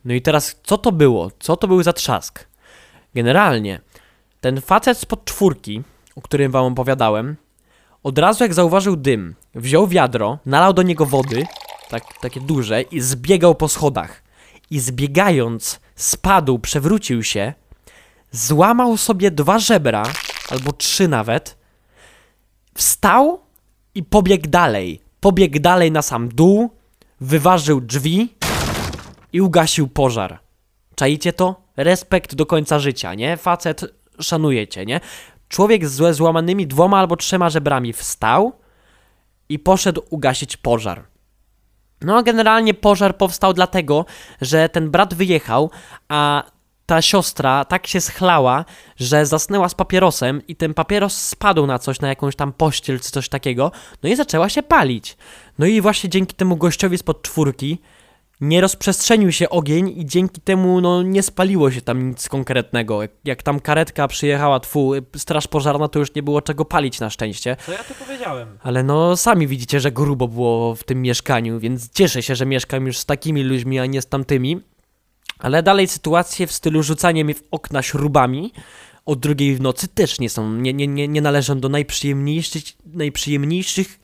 No 0.05 0.15
i 0.15 0.23
teraz, 0.23 0.57
co 0.63 0.79
to 0.79 0.93
było? 0.93 1.31
Co 1.39 1.57
to 1.57 1.69
był 1.69 1.83
za 1.83 1.93
trzask? 1.93 2.45
Generalnie, 3.15 3.81
ten 4.41 4.61
facet 4.61 4.99
spod 4.99 5.25
czwórki, 5.25 5.83
o 6.17 6.23
którym 6.23 6.53
wam 6.53 6.65
opowiadałem, 6.65 7.37
od 8.03 8.19
razu 8.19 8.45
jak 8.45 8.55
zauważył 8.55 8.97
dym, 8.97 9.35
wziął 9.55 9.87
wiadro, 9.87 10.39
nalał 10.47 10.73
do 10.73 10.83
niego 10.83 11.07
wody, 11.07 11.47
tak, 11.89 12.03
takie 12.21 12.41
duże, 12.41 12.83
i 12.83 13.01
zbiegał 13.01 13.55
po 13.55 13.69
schodach. 13.69 14.23
I 14.71 14.81
zbiegając, 14.81 15.81
spadł, 15.97 16.59
przewrócił 16.59 17.23
się, 17.23 17.55
złamał 18.35 18.97
sobie 18.97 19.31
dwa 19.31 19.59
żebra, 19.59 20.03
albo 20.51 20.73
trzy 20.73 21.09
nawet, 21.09 21.57
wstał 22.75 23.41
i 23.95 24.03
pobiegł 24.03 24.49
dalej. 24.49 25.01
Pobiegł 25.21 25.61
dalej 25.61 25.93
na 25.93 26.03
sam 26.03 26.29
dół, 26.29 26.71
wyważył 27.21 27.81
drzwi 27.81 28.35
i 29.33 29.41
ugasił 29.41 29.89
pożar. 29.89 30.39
Czajcie 30.95 31.33
to? 31.33 31.63
Respekt 31.77 32.35
do 32.35 32.47
końca 32.47 32.79
życia, 32.79 33.15
nie? 33.15 33.37
Facet 33.37 33.85
szanujecie, 34.21 34.87
nie? 34.87 35.01
Człowiek 35.49 35.89
z 35.89 36.17
złamanymi 36.17 36.67
dwoma 36.67 36.99
albo 36.99 37.17
trzema 37.17 37.51
żebrami 37.51 37.93
wstał 37.93 38.53
i 39.49 39.59
poszedł 39.59 40.03
ugasić 40.11 40.57
pożar. 40.57 41.05
No, 42.01 42.23
generalnie 42.23 42.75
pożar 42.75 43.17
powstał 43.17 43.53
dlatego, 43.53 44.05
że 44.41 44.69
ten 44.69 44.91
brat 44.91 45.15
wyjechał, 45.15 45.71
a 46.09 46.43
ta 46.87 47.03
siostra 47.03 47.65
tak 47.65 47.87
się 47.87 48.01
schlała, 48.01 48.65
że 48.97 49.27
zasnęła 49.27 49.69
z 49.69 49.75
papierosem 49.75 50.43
i 50.49 50.57
ten 50.57 50.75
papieros 50.75 51.17
spadł 51.17 51.67
na 51.67 51.79
coś, 51.79 52.01
na 52.01 52.09
jakąś 52.09 52.37
tam 52.37 52.53
pościel 52.53 53.01
czy 53.01 53.11
coś 53.11 53.29
takiego, 53.29 53.73
no 54.03 54.09
i 54.09 54.17
zaczęła 54.17 54.49
się 54.49 54.63
palić. 54.63 55.17
No 55.59 55.67
i 55.67 55.81
właśnie 55.81 56.11
dzięki 56.11 56.35
temu 56.35 56.57
gościowi 56.57 56.99
spod 56.99 57.23
czwórki 57.23 57.79
nie 58.41 58.61
rozprzestrzenił 58.61 59.33
się 59.33 59.49
ogień 59.51 59.99
i 60.01 60.07
dzięki 60.07 60.41
temu 60.41 60.81
no 60.81 61.03
nie 61.03 61.23
spaliło 61.23 61.71
się 61.71 61.81
tam 61.81 62.09
nic 62.09 62.29
konkretnego. 62.29 63.03
Jak, 63.03 63.11
jak 63.25 63.43
tam 63.43 63.61
karetka 63.61 64.09
przyjechała, 64.09 64.61
tfu, 64.61 64.93
straż 65.17 65.47
pożarna, 65.47 65.89
to 65.89 65.99
już 65.99 66.15
nie 66.15 66.23
było 66.23 66.43
czego 66.43 66.65
palić 66.65 67.01
na 67.01 67.11
szczęście. 67.11 67.57
Co 67.67 67.73
ja 67.73 67.79
tu 67.79 67.95
powiedziałem? 67.95 68.59
Ale 68.63 68.83
no 68.83 69.17
sami 69.17 69.47
widzicie, 69.47 69.81
że 69.81 69.93
grubo 69.93 70.29
było 70.29 70.75
w 70.75 70.85
tym 70.85 71.03
mieszkaniu, 71.03 71.61
więc 71.61 71.91
cieszę 71.91 72.23
się, 72.23 72.35
że 72.35 72.47
mieszkam 72.47 72.87
już 72.87 72.99
z 72.99 73.07
takimi 73.07 73.43
ludźmi, 73.43 73.79
a 73.79 73.87
nie 73.87 74.03
z 74.03 74.07
tamtymi. 74.07 74.61
Ale 75.39 75.63
dalej 75.63 75.89
sytuacje 75.89 76.47
w 76.47 76.53
stylu 76.53 76.83
rzucania 76.83 77.25
mnie 77.25 77.35
w 77.35 77.43
okna 77.51 77.83
śrubami 77.83 78.53
o 79.07 79.17
drugiej 79.17 79.57
w 79.57 79.61
nocy 79.61 79.89
też 79.89 80.19
nie 80.19 80.31
są, 80.31 80.53
nie, 80.53 80.75
nie, 80.75 80.87
nie, 80.87 81.09
nie 81.09 81.21
należą 81.21 81.61
do 81.61 81.69
najprzyjemniejszych, 81.69 82.63
najprzyjemniejszych, 82.87 84.01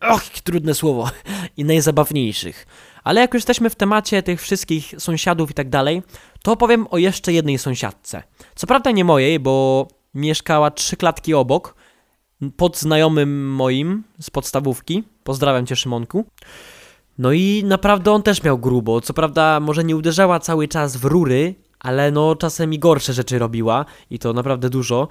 och, 0.00 0.22
trudne 0.22 0.74
słowo, 0.74 1.10
i 1.56 1.64
najzabawniejszych. 1.64 2.66
Ale 3.04 3.20
jak 3.20 3.34
już 3.34 3.40
jesteśmy 3.40 3.70
w 3.70 3.74
temacie 3.74 4.22
tych 4.22 4.42
wszystkich 4.42 4.94
sąsiadów 4.98 5.50
i 5.50 5.54
tak 5.54 5.68
dalej, 5.68 6.02
to 6.42 6.52
opowiem 6.52 6.86
o 6.90 6.98
jeszcze 6.98 7.32
jednej 7.32 7.58
sąsiadce. 7.58 8.22
Co 8.54 8.66
prawda 8.66 8.90
nie 8.90 9.04
mojej, 9.04 9.40
bo 9.40 9.88
mieszkała 10.14 10.70
trzy 10.70 10.96
klatki 10.96 11.34
obok, 11.34 11.74
pod 12.56 12.78
znajomym 12.78 13.54
moim 13.54 14.04
z 14.20 14.30
podstawówki. 14.30 15.04
Pozdrawiam 15.24 15.66
cię, 15.66 15.76
Szymonku. 15.76 16.24
No 17.18 17.32
i 17.32 17.62
naprawdę 17.64 18.12
on 18.12 18.22
też 18.22 18.42
miał 18.42 18.58
grubo. 18.58 19.00
Co 19.00 19.14
prawda, 19.14 19.60
może 19.60 19.84
nie 19.84 19.96
uderzała 19.96 20.40
cały 20.40 20.68
czas 20.68 20.96
w 20.96 21.04
rury, 21.04 21.54
ale 21.80 22.10
no 22.10 22.36
czasem 22.36 22.72
i 22.72 22.78
gorsze 22.78 23.12
rzeczy 23.12 23.38
robiła 23.38 23.84
i 24.10 24.18
to 24.18 24.32
naprawdę 24.32 24.70
dużo. 24.70 25.08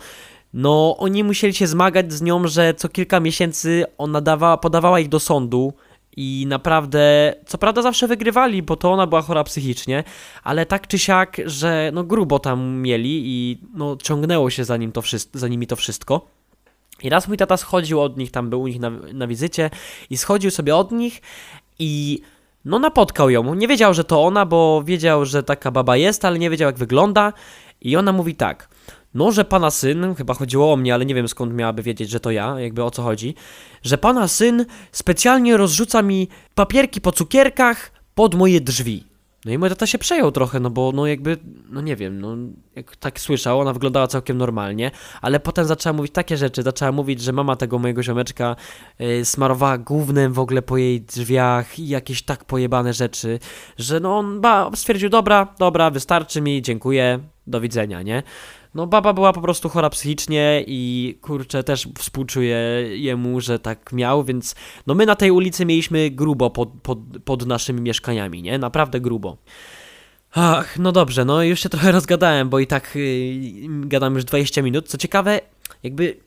No, 0.54 0.96
oni 0.98 1.24
musieli 1.24 1.54
się 1.54 1.68
zmagać 1.68 2.14
z 2.14 2.22
nią, 2.22 2.48
że 2.48 2.74
co 2.74 2.90
kilka 2.90 3.20
miesięcy 3.20 3.86
ona 3.98 4.22
dawa, 4.22 4.58
podawała 4.58 5.00
ich 5.00 5.10
do 5.10 5.20
sądu 5.20 5.74
i 6.18 6.46
naprawdę, 6.48 7.34
co 7.46 7.58
prawda 7.58 7.82
zawsze 7.82 8.08
wygrywali, 8.08 8.64
bo 8.64 8.76
to 8.76 8.92
ona 8.92 9.08
była 9.08 9.22
chora 9.22 9.44
psychicznie, 9.44 10.04
ale 10.44 10.66
tak 10.66 10.88
czy 10.88 11.00
siak, 11.00 11.38
że 11.46 11.92
no 11.94 12.04
grubo 12.04 12.40
tam 12.40 12.76
mieli 12.76 13.22
i 13.26 13.62
no 13.74 13.98
ciągnęło 13.98 14.50
się 14.50 14.66
za, 14.66 14.78
nim 14.78 14.92
to 14.92 15.02
za 15.34 15.48
nimi 15.48 15.68
to 15.68 15.76
wszystko. 15.76 16.28
I 17.04 17.10
raz 17.10 17.28
mój 17.28 17.38
tata 17.38 17.58
schodził 17.58 18.02
od 18.02 18.18
nich, 18.18 18.32
tam 18.32 18.50
był 18.50 18.62
u 18.62 18.68
nich 18.68 18.80
na, 18.80 18.90
na 19.14 19.28
wizycie 19.28 19.70
i 20.10 20.18
schodził 20.18 20.52
sobie 20.52 20.76
od 20.76 20.92
nich 20.92 21.22
i 21.80 22.22
no 22.66 22.80
napotkał 22.80 23.30
ją. 23.30 23.56
Nie 23.56 23.68
wiedział, 23.68 23.94
że 23.94 24.04
to 24.04 24.24
ona, 24.24 24.46
bo 24.46 24.84
wiedział, 24.84 25.26
że 25.26 25.44
taka 25.44 25.72
baba 25.72 25.98
jest, 25.98 26.26
ale 26.26 26.40
nie 26.40 26.50
wiedział 26.50 26.66
jak 26.66 26.78
wygląda. 26.78 27.34
I 27.82 27.96
ona 27.98 28.12
mówi 28.12 28.36
tak. 28.36 28.70
No, 29.14 29.32
że 29.32 29.46
pana 29.46 29.72
syn, 29.72 30.16
chyba 30.16 30.34
chodziło 30.34 30.74
o 30.74 30.78
mnie, 30.78 30.94
ale 30.94 31.06
nie 31.06 31.16
wiem 31.16 31.28
skąd 31.28 31.54
miałaby 31.54 31.84
wiedzieć, 31.84 32.10
że 32.10 32.20
to 32.20 32.32
ja, 32.32 32.60
jakby 32.60 32.84
o 32.84 32.92
co 32.92 33.04
chodzi, 33.04 33.36
że 33.84 33.98
pana 33.98 34.28
syn 34.28 34.66
specjalnie 34.92 35.58
rozrzuca 35.58 36.02
mi 36.02 36.28
papierki 36.56 37.02
po 37.02 37.12
cukierkach 37.12 37.92
pod 38.16 38.36
moje 38.36 38.62
drzwi. 38.62 39.15
No 39.46 39.52
i 39.52 39.58
mój 39.58 39.70
tata 39.70 39.88
się 39.88 39.98
przejął 39.98 40.32
trochę, 40.32 40.60
no 40.60 40.70
bo 40.70 40.92
no 40.96 41.08
jakby, 41.08 41.38
no 41.70 41.82
nie 41.82 41.96
wiem, 41.96 42.22
no 42.22 42.36
jak 42.76 42.96
tak 42.96 43.20
słyszał, 43.20 43.60
ona 43.60 43.74
wyglądała 43.74 44.08
całkiem 44.08 44.38
normalnie, 44.38 44.92
ale 45.22 45.40
potem 45.40 45.66
zaczęła 45.66 45.94
mówić 45.94 46.12
takie 46.12 46.38
rzeczy, 46.38 46.64
zaczęła 46.64 46.92
mówić, 46.92 47.22
że 47.22 47.32
mama 47.32 47.56
tego 47.56 47.80
mojego 47.80 48.04
ziomeczka 48.04 48.56
y, 49.02 49.26
smarowała 49.26 49.78
gównem 49.78 50.34
w 50.34 50.40
ogóle 50.40 50.62
po 50.62 50.78
jej 50.78 51.02
drzwiach 51.02 51.80
i 51.80 51.88
jakieś 51.88 52.24
tak 52.24 52.46
pojebane 52.46 52.94
rzeczy, 52.94 53.40
że 53.78 54.00
no 54.00 54.18
on 54.18 54.42
ba, 54.42 54.72
stwierdził, 54.76 55.10
dobra, 55.10 55.54
dobra, 55.60 55.92
wystarczy 55.92 56.42
mi, 56.42 56.62
dziękuję, 56.62 57.20
do 57.48 57.62
widzenia, 57.62 58.02
nie? 58.02 58.24
No 58.76 58.88
baba 58.88 59.14
była 59.14 59.34
po 59.34 59.42
prostu 59.42 59.70
chora 59.70 59.90
psychicznie 59.90 60.64
i 60.68 61.18
kurczę, 61.22 61.64
też 61.64 61.88
współczuję 61.98 62.58
jemu, 62.94 63.42
że 63.42 63.60
tak 63.60 63.94
miał, 63.94 64.24
więc 64.24 64.56
no 64.88 64.96
my 64.96 65.06
na 65.06 65.16
tej 65.16 65.32
ulicy 65.32 65.66
mieliśmy 65.66 66.10
grubo 66.10 66.50
pod, 66.50 66.70
pod, 66.84 67.00
pod 67.26 67.46
naszymi 67.46 67.82
mieszkaniami, 67.82 68.42
nie? 68.42 68.58
Naprawdę 68.58 69.02
grubo. 69.02 69.38
Ach, 70.32 70.80
no 70.80 70.92
dobrze, 70.92 71.26
no 71.26 71.44
już 71.44 71.60
się 71.60 71.70
trochę 71.70 71.92
rozgadałem, 71.92 72.50
bo 72.50 72.60
i 72.60 72.68
tak 72.68 72.96
yy, 72.96 73.68
gadam 73.68 74.16
już 74.16 74.24
20 74.26 74.62
minut. 74.62 74.88
Co 74.88 74.98
ciekawe, 74.98 75.40
jakby 75.84 76.18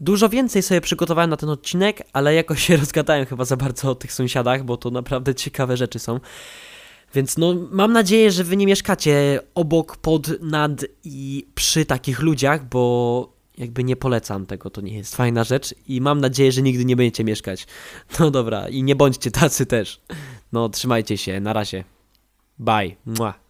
dużo 0.00 0.28
więcej 0.28 0.62
sobie 0.62 0.80
przygotowałem 0.80 1.30
na 1.30 1.36
ten 1.36 1.48
odcinek, 1.48 2.02
ale 2.12 2.34
jakoś 2.34 2.66
się 2.66 2.76
rozgadałem 2.86 3.26
chyba 3.26 3.44
za 3.44 3.56
bardzo 3.56 3.90
o 3.90 3.94
tych 3.94 4.12
sąsiadach, 4.12 4.64
bo 4.64 4.76
to 4.76 4.90
naprawdę 4.90 5.34
ciekawe 5.34 5.76
rzeczy 5.76 5.98
są. 5.98 6.20
Więc 7.14 7.36
no, 7.36 7.54
mam 7.70 7.92
nadzieję, 7.92 8.30
że 8.30 8.44
wy 8.44 8.56
nie 8.56 8.66
mieszkacie 8.66 9.40
obok, 9.54 9.96
pod, 9.96 10.42
nad 10.42 10.84
i 11.04 11.46
przy 11.54 11.84
takich 11.84 12.20
ludziach, 12.20 12.68
bo 12.68 13.36
jakby 13.58 13.84
nie 13.84 13.96
polecam 13.96 14.46
tego, 14.46 14.70
to 14.70 14.80
nie 14.80 14.96
jest 14.96 15.16
fajna 15.16 15.44
rzecz 15.44 15.74
i 15.88 16.00
mam 16.00 16.20
nadzieję, 16.20 16.52
że 16.52 16.62
nigdy 16.62 16.84
nie 16.84 16.96
będziecie 16.96 17.24
mieszkać. 17.24 17.66
No 18.20 18.30
dobra, 18.30 18.68
i 18.68 18.82
nie 18.82 18.96
bądźcie 18.96 19.30
tacy 19.30 19.66
też. 19.66 20.00
No, 20.52 20.68
trzymajcie 20.68 21.16
się, 21.18 21.40
na 21.40 21.52
razie. 21.52 21.84
Bye. 22.58 22.96
Mua. 23.06 23.45